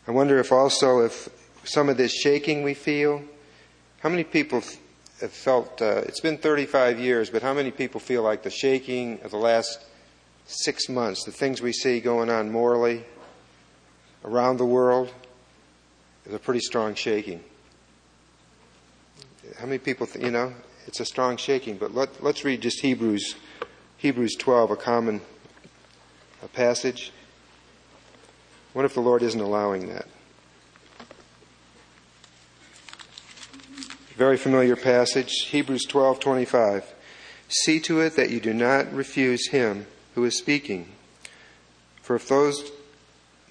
I 0.07 0.11
wonder 0.11 0.39
if 0.39 0.53
also 0.53 1.07
if 1.07 1.31
some 1.65 1.89
of 1.89 1.97
this 1.97 2.13
shaking 2.13 2.65
we 2.65 2.75
feel, 2.75 3.23
how 4.01 4.11
many 4.11 4.25
people 4.25 4.63
felt, 5.31 5.81
uh, 5.81 6.03
it's 6.07 6.21
been 6.21 6.39
35 6.39 6.99
years, 6.99 7.31
but 7.31 7.43
how 7.43 7.55
many 7.55 7.71
people 7.71 8.01
feel 8.01 8.23
like 8.23 8.43
the 8.43 8.51
shaking 8.51 9.21
of 9.23 9.31
the 9.31 9.37
last 9.37 9.85
six 10.47 10.89
months, 10.89 11.25
the 11.25 11.33
things 11.33 11.63
we 11.63 11.73
see 11.73 12.01
going 12.01 12.29
on 12.29 12.51
morally 12.51 13.05
around 14.25 14.57
the 14.57 14.67
world, 14.67 15.13
is 16.27 16.35
a 16.35 16.39
pretty 16.39 16.61
strong 16.61 16.95
shaking? 16.95 17.43
How 19.59 19.67
many 19.67 19.79
people, 19.79 20.07
th- 20.07 20.25
you 20.25 20.31
know, 20.31 20.53
it's 20.87 21.01
a 21.01 21.05
strong 21.05 21.37
shaking, 21.37 21.77
but 21.77 21.95
let, 21.95 22.23
let's 22.23 22.45
read 22.45 22.61
just 22.61 22.81
Hebrews, 22.81 23.37
Hebrews 23.99 24.35
12, 24.39 24.73
a 24.73 24.77
common 24.77 25.21
a 26.43 26.49
passage. 26.49 27.13
What 28.73 28.85
if 28.85 28.95
the 28.95 29.01
Lord 29.01 29.23
isn't 29.23 29.41
allowing 29.41 29.89
that? 29.89 30.07
Very 34.17 34.37
familiar 34.37 34.77
passage, 34.77 35.33
Hebrews 35.49 35.87
12:25. 35.87 36.85
See 37.49 37.81
to 37.81 38.01
it 38.01 38.15
that 38.17 38.29
you 38.29 38.41
do 38.41 38.53
not 38.53 38.93
refuse 38.93 39.49
him 39.49 39.87
who 40.15 40.25
is 40.25 40.37
speaking. 40.37 40.93
For 42.03 42.17
if 42.17 42.29
those 42.29 42.73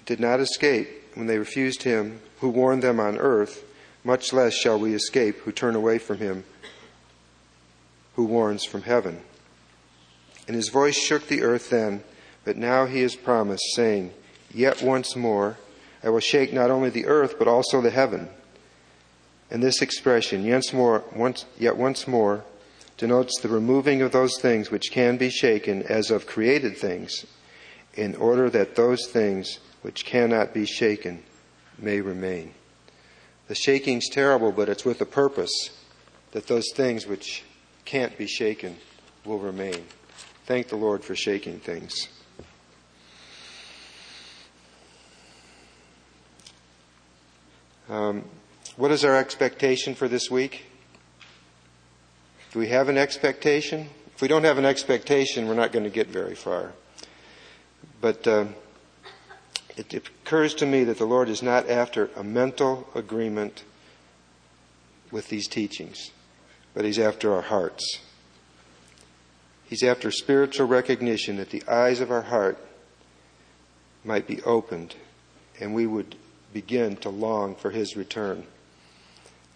did 0.06 0.20
not 0.20 0.38
escape, 0.38 0.88
when 1.14 1.26
they 1.26 1.38
refused 1.38 1.82
him 1.82 2.20
who 2.40 2.48
warned 2.48 2.82
them 2.82 3.00
on 3.00 3.18
earth, 3.18 3.64
much 4.04 4.32
less 4.32 4.54
shall 4.54 4.78
we 4.78 4.94
escape 4.94 5.40
who 5.40 5.50
turn 5.52 5.74
away 5.74 5.98
from 5.98 6.18
him 6.18 6.44
who 8.14 8.24
warns 8.24 8.64
from 8.64 8.82
heaven. 8.82 9.20
And 10.46 10.54
his 10.54 10.68
voice 10.68 10.96
shook 10.96 11.26
the 11.26 11.42
earth 11.42 11.70
then, 11.70 12.04
but 12.44 12.56
now 12.56 12.86
he 12.86 13.00
has 13.02 13.16
promised, 13.16 13.64
saying, 13.74 14.12
Yet 14.52 14.82
once 14.82 15.16
more 15.16 15.56
I 16.04 16.10
will 16.10 16.20
shake 16.20 16.52
not 16.52 16.70
only 16.70 16.90
the 16.90 17.06
earth, 17.06 17.36
but 17.38 17.48
also 17.48 17.80
the 17.80 17.90
heaven. 17.90 18.28
And 19.52 19.62
this 19.62 19.82
expression, 19.82 20.46
yet, 20.46 20.72
more, 20.72 21.04
once, 21.14 21.44
yet 21.58 21.76
once 21.76 22.08
more, 22.08 22.42
denotes 22.96 23.38
the 23.42 23.50
removing 23.50 24.00
of 24.00 24.10
those 24.10 24.40
things 24.40 24.70
which 24.70 24.90
can 24.90 25.18
be 25.18 25.28
shaken 25.28 25.82
as 25.82 26.10
of 26.10 26.26
created 26.26 26.78
things, 26.78 27.26
in 27.92 28.14
order 28.14 28.48
that 28.48 28.76
those 28.76 29.06
things 29.08 29.58
which 29.82 30.06
cannot 30.06 30.54
be 30.54 30.64
shaken 30.64 31.22
may 31.78 32.00
remain. 32.00 32.54
The 33.48 33.54
shaking's 33.54 34.08
terrible, 34.08 34.52
but 34.52 34.70
it's 34.70 34.86
with 34.86 35.02
a 35.02 35.06
purpose 35.06 35.52
that 36.30 36.46
those 36.46 36.72
things 36.74 37.06
which 37.06 37.44
can't 37.84 38.16
be 38.16 38.26
shaken 38.26 38.78
will 39.26 39.38
remain. 39.38 39.84
Thank 40.46 40.68
the 40.68 40.76
Lord 40.76 41.04
for 41.04 41.14
shaking 41.14 41.60
things. 41.60 42.08
Um, 47.90 48.24
what 48.76 48.90
is 48.90 49.04
our 49.04 49.16
expectation 49.16 49.94
for 49.94 50.08
this 50.08 50.30
week? 50.30 50.64
Do 52.52 52.58
we 52.58 52.68
have 52.68 52.88
an 52.88 52.96
expectation? 52.96 53.88
If 54.14 54.22
we 54.22 54.28
don't 54.28 54.44
have 54.44 54.58
an 54.58 54.64
expectation, 54.64 55.46
we're 55.46 55.54
not 55.54 55.72
going 55.72 55.84
to 55.84 55.90
get 55.90 56.08
very 56.08 56.34
far. 56.34 56.72
But 58.00 58.26
uh, 58.26 58.46
it 59.76 59.92
occurs 59.94 60.54
to 60.54 60.66
me 60.66 60.84
that 60.84 60.98
the 60.98 61.04
Lord 61.04 61.28
is 61.28 61.42
not 61.42 61.68
after 61.68 62.10
a 62.16 62.24
mental 62.24 62.88
agreement 62.94 63.64
with 65.10 65.28
these 65.28 65.48
teachings, 65.48 66.10
but 66.74 66.84
He's 66.84 66.98
after 66.98 67.32
our 67.34 67.42
hearts. 67.42 68.00
He's 69.64 69.82
after 69.82 70.10
spiritual 70.10 70.66
recognition 70.66 71.36
that 71.36 71.50
the 71.50 71.62
eyes 71.66 72.00
of 72.00 72.10
our 72.10 72.22
heart 72.22 72.58
might 74.04 74.26
be 74.26 74.42
opened 74.42 74.94
and 75.60 75.74
we 75.74 75.86
would 75.86 76.16
begin 76.52 76.96
to 76.96 77.08
long 77.08 77.54
for 77.54 77.70
His 77.70 77.96
return. 77.96 78.46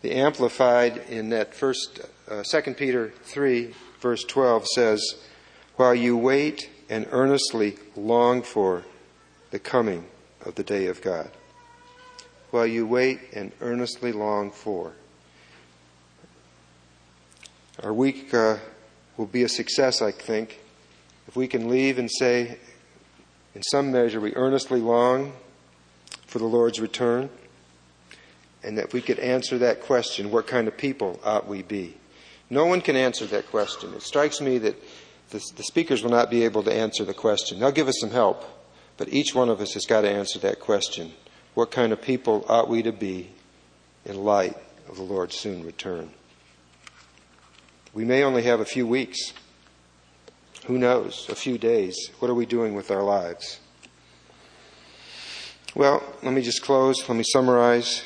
The 0.02 0.12
Amplified 0.12 0.98
in 1.08 1.30
that 1.30 1.54
first, 1.54 2.00
uh, 2.28 2.42
2 2.42 2.74
Peter 2.74 3.12
3, 3.24 3.74
verse 4.00 4.24
12 4.24 4.66
says, 4.74 5.02
While 5.76 5.94
you 5.94 6.16
wait 6.16 6.70
and 6.88 7.06
earnestly 7.10 7.76
long 7.96 8.42
for 8.42 8.84
the 9.50 9.58
coming 9.58 10.06
of 10.44 10.54
the 10.54 10.62
day 10.62 10.86
of 10.86 11.00
God. 11.02 11.30
While 12.50 12.66
you 12.66 12.86
wait 12.86 13.20
and 13.32 13.52
earnestly 13.60 14.12
long 14.12 14.50
for. 14.50 14.92
Our 17.82 17.92
week 17.92 18.32
uh, 18.32 18.58
will 19.16 19.26
be 19.26 19.42
a 19.42 19.48
success, 19.48 20.00
I 20.00 20.12
think, 20.12 20.60
if 21.28 21.36
we 21.36 21.48
can 21.48 21.68
leave 21.68 21.98
and 21.98 22.10
say, 22.10 22.58
in 23.54 23.62
some 23.62 23.90
measure, 23.90 24.20
we 24.20 24.34
earnestly 24.34 24.80
long 24.80 25.32
for 26.26 26.38
the 26.38 26.46
Lord's 26.46 26.80
return, 26.80 27.28
and 28.66 28.76
that 28.78 28.92
we 28.92 29.00
could 29.00 29.20
answer 29.20 29.58
that 29.58 29.80
question 29.80 30.32
what 30.32 30.48
kind 30.48 30.66
of 30.66 30.76
people 30.76 31.20
ought 31.24 31.46
we 31.46 31.62
be? 31.62 31.96
No 32.50 32.66
one 32.66 32.80
can 32.80 32.96
answer 32.96 33.24
that 33.26 33.48
question. 33.48 33.94
It 33.94 34.02
strikes 34.02 34.40
me 34.40 34.58
that 34.58 34.76
the, 35.30 35.40
the 35.56 35.62
speakers 35.62 36.02
will 36.02 36.10
not 36.10 36.30
be 36.30 36.44
able 36.44 36.64
to 36.64 36.72
answer 36.72 37.04
the 37.04 37.14
question. 37.14 37.60
They'll 37.60 37.70
give 37.70 37.88
us 37.88 38.00
some 38.00 38.10
help, 38.10 38.44
but 38.96 39.12
each 39.12 39.34
one 39.34 39.48
of 39.48 39.60
us 39.60 39.74
has 39.74 39.86
got 39.86 40.00
to 40.00 40.10
answer 40.10 40.40
that 40.40 40.58
question. 40.58 41.12
What 41.54 41.70
kind 41.70 41.92
of 41.92 42.02
people 42.02 42.44
ought 42.48 42.68
we 42.68 42.82
to 42.82 42.92
be 42.92 43.30
in 44.04 44.16
light 44.16 44.56
of 44.88 44.96
the 44.96 45.02
Lord's 45.02 45.36
soon 45.36 45.64
return? 45.64 46.10
We 47.94 48.04
may 48.04 48.24
only 48.24 48.42
have 48.42 48.60
a 48.60 48.64
few 48.64 48.86
weeks. 48.86 49.32
Who 50.66 50.76
knows? 50.76 51.28
A 51.28 51.36
few 51.36 51.56
days. 51.56 52.10
What 52.18 52.30
are 52.30 52.34
we 52.34 52.46
doing 52.46 52.74
with 52.74 52.90
our 52.90 53.02
lives? 53.02 53.60
Well, 55.74 56.02
let 56.22 56.32
me 56.32 56.42
just 56.42 56.62
close. 56.62 57.08
Let 57.08 57.16
me 57.16 57.24
summarize. 57.24 58.02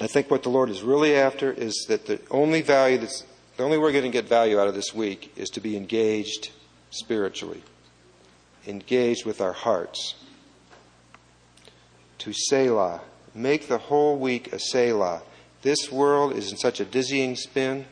I 0.00 0.06
think 0.06 0.30
what 0.30 0.42
the 0.42 0.48
Lord 0.48 0.70
is 0.70 0.82
really 0.82 1.14
after 1.14 1.52
is 1.52 1.84
that 1.88 2.06
the 2.06 2.20
only 2.30 2.62
value 2.62 2.98
that's 2.98 3.24
the 3.56 3.64
only 3.64 3.76
way 3.76 3.82
we're 3.82 3.92
going 3.92 4.04
to 4.04 4.10
get 4.10 4.26
value 4.26 4.58
out 4.58 4.68
of 4.68 4.74
this 4.74 4.94
week 4.94 5.34
is 5.36 5.50
to 5.50 5.60
be 5.60 5.76
engaged 5.76 6.50
spiritually, 6.88 7.62
engaged 8.66 9.26
with 9.26 9.42
our 9.42 9.52
hearts. 9.52 10.14
To 12.20 12.32
Selah. 12.32 13.02
Make 13.34 13.68
the 13.68 13.76
whole 13.76 14.18
week 14.18 14.52
a 14.52 14.58
Selah. 14.58 15.20
This 15.60 15.92
world 15.92 16.32
is 16.32 16.50
in 16.50 16.56
such 16.56 16.80
a 16.80 16.86
dizzying 16.86 17.36
spin. 17.36 17.84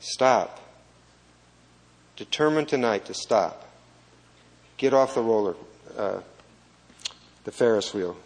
Stop. 0.00 0.60
Determine 2.16 2.66
tonight 2.66 3.06
to 3.06 3.14
stop. 3.14 3.66
Get 4.76 4.92
off 4.92 5.14
the 5.14 5.22
roller, 5.22 5.56
uh, 5.96 6.20
the 7.44 7.52
Ferris 7.52 7.94
wheel. 7.94 8.16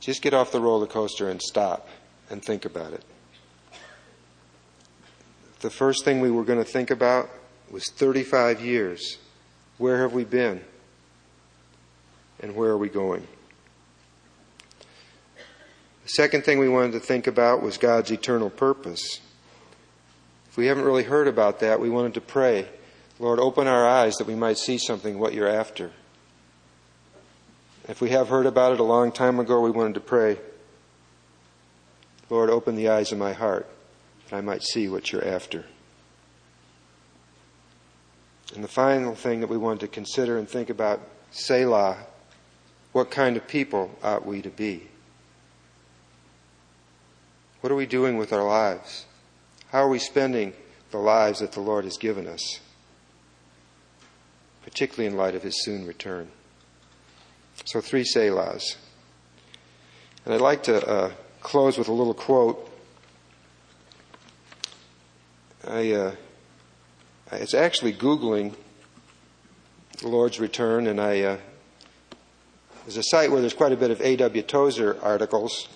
Just 0.00 0.22
get 0.22 0.34
off 0.34 0.50
the 0.50 0.60
roller 0.60 0.86
coaster 0.86 1.28
and 1.28 1.40
stop 1.40 1.88
and 2.30 2.42
think 2.42 2.64
about 2.64 2.92
it 2.92 3.04
the 5.60 5.70
first 5.70 6.04
thing 6.04 6.20
we 6.20 6.30
were 6.30 6.44
going 6.44 6.58
to 6.58 6.70
think 6.70 6.90
about 6.90 7.30
was 7.70 7.84
35 7.90 8.60
years. 8.60 9.18
Where 9.78 10.00
have 10.02 10.12
we 10.12 10.24
been? 10.24 10.62
And 12.40 12.56
where 12.56 12.70
are 12.70 12.78
we 12.78 12.88
going? 12.88 13.26
The 16.04 16.08
second 16.08 16.44
thing 16.44 16.58
we 16.58 16.68
wanted 16.68 16.92
to 16.92 17.00
think 17.00 17.26
about 17.26 17.62
was 17.62 17.78
God's 17.78 18.10
eternal 18.10 18.50
purpose. 18.50 19.20
If 20.48 20.56
we 20.56 20.66
haven't 20.66 20.84
really 20.84 21.04
heard 21.04 21.28
about 21.28 21.60
that, 21.60 21.78
we 21.78 21.90
wanted 21.90 22.14
to 22.14 22.20
pray, 22.20 22.66
Lord, 23.18 23.38
open 23.38 23.66
our 23.66 23.86
eyes 23.86 24.16
that 24.16 24.26
we 24.26 24.34
might 24.34 24.58
see 24.58 24.78
something 24.78 25.18
what 25.18 25.34
you're 25.34 25.46
after. 25.46 25.92
If 27.88 28.00
we 28.00 28.10
have 28.10 28.28
heard 28.28 28.46
about 28.46 28.72
it 28.72 28.80
a 28.80 28.84
long 28.84 29.10
time 29.10 29.40
ago, 29.40 29.60
we 29.60 29.70
wanted 29.70 29.94
to 29.94 30.00
pray, 30.00 30.38
Lord, 32.28 32.50
open 32.50 32.76
the 32.76 32.88
eyes 32.88 33.10
of 33.10 33.18
my 33.18 33.32
heart 33.32 33.68
that 34.28 34.36
I 34.36 34.40
might 34.40 34.62
see 34.62 34.88
what 34.88 35.10
you're 35.10 35.26
after. 35.26 35.64
And 38.54 38.62
the 38.62 38.68
final 38.68 39.14
thing 39.14 39.40
that 39.40 39.48
we 39.48 39.56
wanted 39.56 39.80
to 39.80 39.88
consider 39.88 40.36
and 40.38 40.48
think 40.48 40.70
about, 40.70 41.00
Selah, 41.30 41.98
what 42.92 43.10
kind 43.10 43.36
of 43.36 43.46
people 43.46 43.96
ought 44.02 44.26
we 44.26 44.42
to 44.42 44.50
be? 44.50 44.88
What 47.60 47.72
are 47.72 47.76
we 47.76 47.86
doing 47.86 48.16
with 48.16 48.32
our 48.32 48.44
lives? 48.44 49.06
How 49.70 49.82
are 49.82 49.88
we 49.88 49.98
spending 49.98 50.52
the 50.90 50.98
lives 50.98 51.40
that 51.40 51.52
the 51.52 51.60
Lord 51.60 51.84
has 51.84 51.96
given 51.96 52.26
us? 52.26 52.60
Particularly 54.62 55.06
in 55.06 55.16
light 55.16 55.34
of 55.34 55.42
his 55.42 55.62
soon 55.62 55.86
return. 55.86 56.30
So, 57.64 57.80
three 57.80 58.04
Selahs. 58.04 58.76
And 60.24 60.34
I'd 60.34 60.40
like 60.40 60.62
to 60.64 60.86
uh, 60.86 61.12
close 61.40 61.78
with 61.78 61.88
a 61.88 61.92
little 61.92 62.14
quote 62.14 62.70
I 65.66 65.92
uh, 65.92 66.14
I 67.30 67.40
was 67.40 67.52
actually 67.52 67.92
Googling 67.92 68.54
the 69.98 70.08
Lord's 70.08 70.40
return, 70.40 70.86
and 70.86 70.98
I 70.98 71.20
uh, 71.20 71.36
there's 72.84 72.96
a 72.96 73.02
site 73.02 73.30
where 73.30 73.40
there's 73.40 73.52
quite 73.52 73.72
a 73.72 73.76
bit 73.76 73.90
of 73.90 74.00
A.W. 74.00 74.42
Tozer 74.42 74.98
articles, 75.02 75.68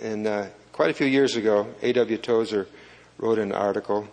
and 0.00 0.26
uh, 0.26 0.46
quite 0.72 0.90
a 0.90 0.94
few 0.94 1.06
years 1.06 1.36
ago, 1.36 1.72
A.W. 1.82 2.18
Tozer 2.18 2.66
wrote 3.16 3.38
an 3.38 3.52
article. 3.52 4.08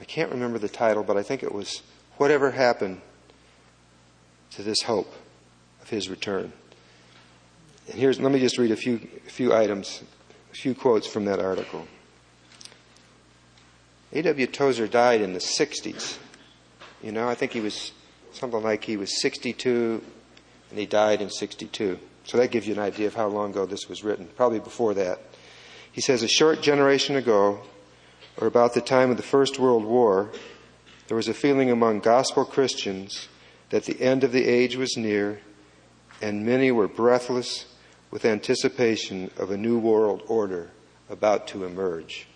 I 0.00 0.04
can't 0.04 0.32
remember 0.32 0.58
the 0.58 0.68
title, 0.68 1.04
but 1.04 1.16
I 1.16 1.22
think 1.22 1.44
it 1.44 1.54
was 1.54 1.82
"Whatever 2.16 2.50
Happened 2.50 3.00
to 4.50 4.64
This 4.64 4.82
Hope 4.82 5.14
of 5.84 5.90
His 5.90 6.08
Return." 6.08 6.52
And 7.88 7.98
here's 7.98 8.18
let 8.18 8.32
me 8.32 8.40
just 8.40 8.56
read 8.56 8.70
a 8.70 8.76
few 8.76 9.06
a 9.26 9.30
few 9.30 9.54
items, 9.54 10.02
a 10.50 10.56
few 10.56 10.74
quotes 10.74 11.06
from 11.06 11.26
that 11.26 11.38
article. 11.38 11.86
A.W. 14.14 14.46
Tozer 14.46 14.86
died 14.86 15.20
in 15.20 15.32
the 15.32 15.40
60s. 15.40 16.18
You 17.02 17.10
know, 17.10 17.28
I 17.28 17.34
think 17.34 17.52
he 17.52 17.60
was 17.60 17.90
something 18.32 18.62
like 18.62 18.84
he 18.84 18.96
was 18.96 19.20
62 19.20 20.02
and 20.70 20.78
he 20.78 20.86
died 20.86 21.20
in 21.20 21.30
62. 21.30 21.98
So 22.24 22.38
that 22.38 22.50
gives 22.50 22.66
you 22.66 22.74
an 22.74 22.80
idea 22.80 23.08
of 23.08 23.14
how 23.14 23.26
long 23.26 23.50
ago 23.50 23.66
this 23.66 23.88
was 23.88 24.02
written, 24.04 24.28
probably 24.36 24.60
before 24.60 24.94
that. 24.94 25.20
He 25.90 26.00
says, 26.00 26.22
A 26.22 26.28
short 26.28 26.62
generation 26.62 27.16
ago, 27.16 27.60
or 28.36 28.46
about 28.46 28.74
the 28.74 28.80
time 28.80 29.10
of 29.10 29.16
the 29.16 29.22
First 29.22 29.58
World 29.58 29.84
War, 29.84 30.30
there 31.08 31.16
was 31.16 31.28
a 31.28 31.34
feeling 31.34 31.70
among 31.70 32.00
gospel 32.00 32.44
Christians 32.44 33.28
that 33.70 33.84
the 33.84 34.00
end 34.00 34.24
of 34.24 34.32
the 34.32 34.44
age 34.44 34.76
was 34.76 34.96
near, 34.96 35.40
and 36.24 36.46
many 36.46 36.72
were 36.72 36.88
breathless 36.88 37.66
with 38.10 38.24
anticipation 38.24 39.30
of 39.36 39.50
a 39.50 39.58
new 39.58 39.78
world 39.78 40.22
order 40.26 40.70
about 41.10 41.46
to 41.46 41.66
emerge. 41.66 42.26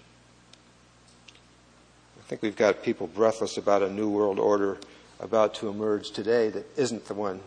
I 2.18 2.22
think 2.28 2.42
we've 2.42 2.54
got 2.54 2.82
people 2.82 3.06
breathless 3.06 3.56
about 3.56 3.82
a 3.82 3.88
new 3.88 4.10
world 4.10 4.38
order 4.38 4.76
about 5.20 5.54
to 5.54 5.70
emerge 5.70 6.10
today 6.10 6.50
that 6.50 6.66
isn't 6.76 7.06
the 7.06 7.14
one 7.14 7.40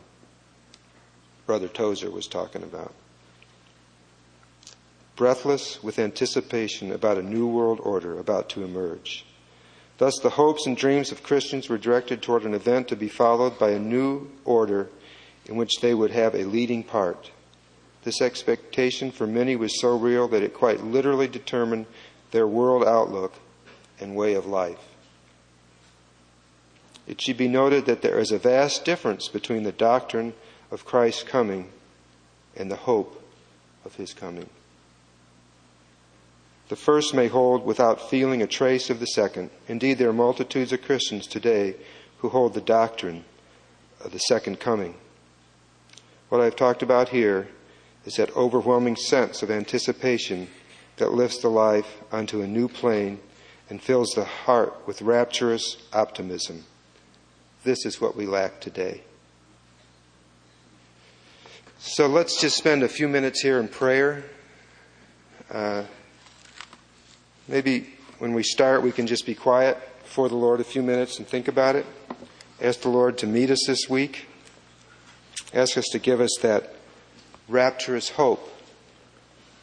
Brother 1.45 1.67
Tozer 1.67 2.10
was 2.10 2.25
talking 2.25 2.63
about. 2.63 2.91
Breathless 5.15 5.84
with 5.84 5.99
anticipation 5.99 6.91
about 6.91 7.19
a 7.19 7.21
new 7.21 7.45
world 7.45 7.80
order 7.84 8.17
about 8.17 8.49
to 8.49 8.63
emerge. 8.63 9.27
Thus, 9.99 10.17
the 10.17 10.32
hopes 10.32 10.65
and 10.65 10.75
dreams 10.75 11.12
of 11.12 11.21
Christians 11.21 11.69
were 11.69 11.77
directed 11.77 12.23
toward 12.23 12.45
an 12.45 12.56
event 12.56 12.88
to 12.88 12.95
be 12.95 13.10
followed 13.10 13.60
by 13.60 13.69
a 13.69 13.80
new 13.80 14.32
order 14.43 14.89
in 15.45 15.56
which 15.56 15.82
they 15.82 15.93
would 15.93 16.12
have 16.12 16.36
a 16.36 16.43
leading 16.43 16.84
part. 16.84 17.32
This 18.04 18.21
expectation 18.21 19.12
for 19.12 19.27
many 19.27 19.56
was 19.56 19.80
so 19.80 19.97
real 19.97 20.27
that 20.30 20.43
it 20.43 20.54
quite 20.54 20.84
literally 20.84 21.27
determined 21.27 21.86
their 22.32 22.47
world 22.47 22.84
outlook 22.84 23.34
and 23.99 24.15
way 24.15 24.34
of 24.34 24.45
life. 24.45 24.80
It 27.08 27.21
should 27.21 27.38
be 27.38 27.47
noted 27.47 27.86
that 27.86 28.01
there 28.01 28.19
is 28.19 28.32
a 28.32 28.38
vast 28.38 28.86
difference 28.86 29.27
between 29.27 29.63
the 29.63 29.71
doctrine 29.71 30.34
of 30.71 30.86
Christ's 30.86 31.23
coming 31.23 31.69
and 32.56 32.71
the 32.71 32.75
hope 32.75 33.23
of 33.86 33.95
his 33.95 34.13
coming. 34.13 34.49
The 36.69 36.75
first 36.77 37.13
may 37.13 37.27
hold 37.27 37.65
without 37.65 38.10
feeling 38.10 38.41
a 38.41 38.47
trace 38.47 38.89
of 38.89 39.01
the 39.01 39.08
second. 39.08 39.49
Indeed, 39.67 39.97
there 39.97 40.10
are 40.10 40.13
multitudes 40.13 40.71
of 40.71 40.82
Christians 40.82 41.27
today 41.27 41.75
who 42.19 42.30
hold 42.30 42.54
the 42.54 42.62
doctrine 42.62 43.25
of 43.99 44.13
the 44.13 44.19
second 44.19 44.60
coming. 44.60 44.95
What 46.32 46.39
I've 46.39 46.56
talked 46.56 46.82
about 46.82 47.10
here 47.10 47.50
is 48.06 48.15
that 48.15 48.34
overwhelming 48.38 48.96
sense 48.96 49.44
of 49.44 49.52
anticipation 49.52 50.48
that 50.96 51.12
lifts 51.12 51.39
the 51.39 51.50
life 51.50 51.98
onto 52.10 52.41
a 52.41 52.48
new 52.48 52.70
plane 52.70 53.20
and 53.70 53.84
fills 53.84 54.12
the 54.12 54.24
heart 54.24 54.88
with 54.88 55.02
rapturous 55.02 55.76
optimism. 55.91 56.63
This 57.65 57.86
is 57.86 58.00
what 58.00 58.15
we 58.15 58.26
lack 58.26 58.62
today. 58.62 59.02
So 61.80 62.08
let's 62.08 62.39
just 62.39 62.56
spend 62.56 62.84
a 62.84 62.88
few 62.88 63.10
minutes 63.10 63.41
here 63.41 63.60
in 63.60 63.67
prayer. 63.67 64.24
Uh, 65.52 65.84
Maybe 67.46 67.89
when 68.20 68.34
we 68.34 68.44
start, 68.44 68.84
we 68.84 68.94
can 68.94 69.06
just 69.06 69.26
be 69.26 69.36
quiet 69.36 69.78
before 70.04 70.30
the 70.30 70.38
Lord 70.38 70.62
a 70.62 70.63
few 70.63 70.82
minutes 70.82 71.17
and 71.17 71.28
think 71.28 71.50
about 71.50 71.76
it. 71.76 71.86
Ask 72.62 72.80
the 72.80 72.89
Lord 72.89 73.17
to 73.17 73.28
meet 73.28 73.52
us 73.52 73.65
this 73.67 73.89
week. 73.89 74.28
Ask 75.53 75.77
us 75.77 75.85
to 75.91 75.99
give 75.99 76.21
us 76.21 76.37
that 76.41 76.75
rapturous 77.49 78.09
hope 78.09 78.49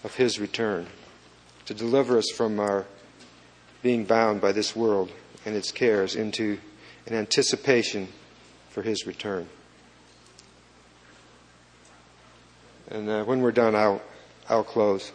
of 0.05 0.14
His 0.16 0.38
return, 0.38 0.87
to 1.66 1.74
deliver 1.74 2.18
us 2.18 2.31
from 2.37 2.61
our 2.61 2.85
being 3.83 4.05
bound 4.05 4.40
by 4.40 4.53
this 4.53 4.77
world 4.77 5.11
and 5.46 5.57
its 5.57 5.72
cares 5.72 6.14
into 6.14 6.59
an 7.07 7.14
anticipation 7.14 8.09
for 8.68 8.83
His 8.83 9.07
return. 9.07 9.48
And 12.90 13.09
uh, 13.09 13.24
when 13.24 13.40
we're 13.40 13.53
done, 13.53 13.74
I'll, 13.74 14.03
I'll 14.48 14.64
close. 14.64 15.12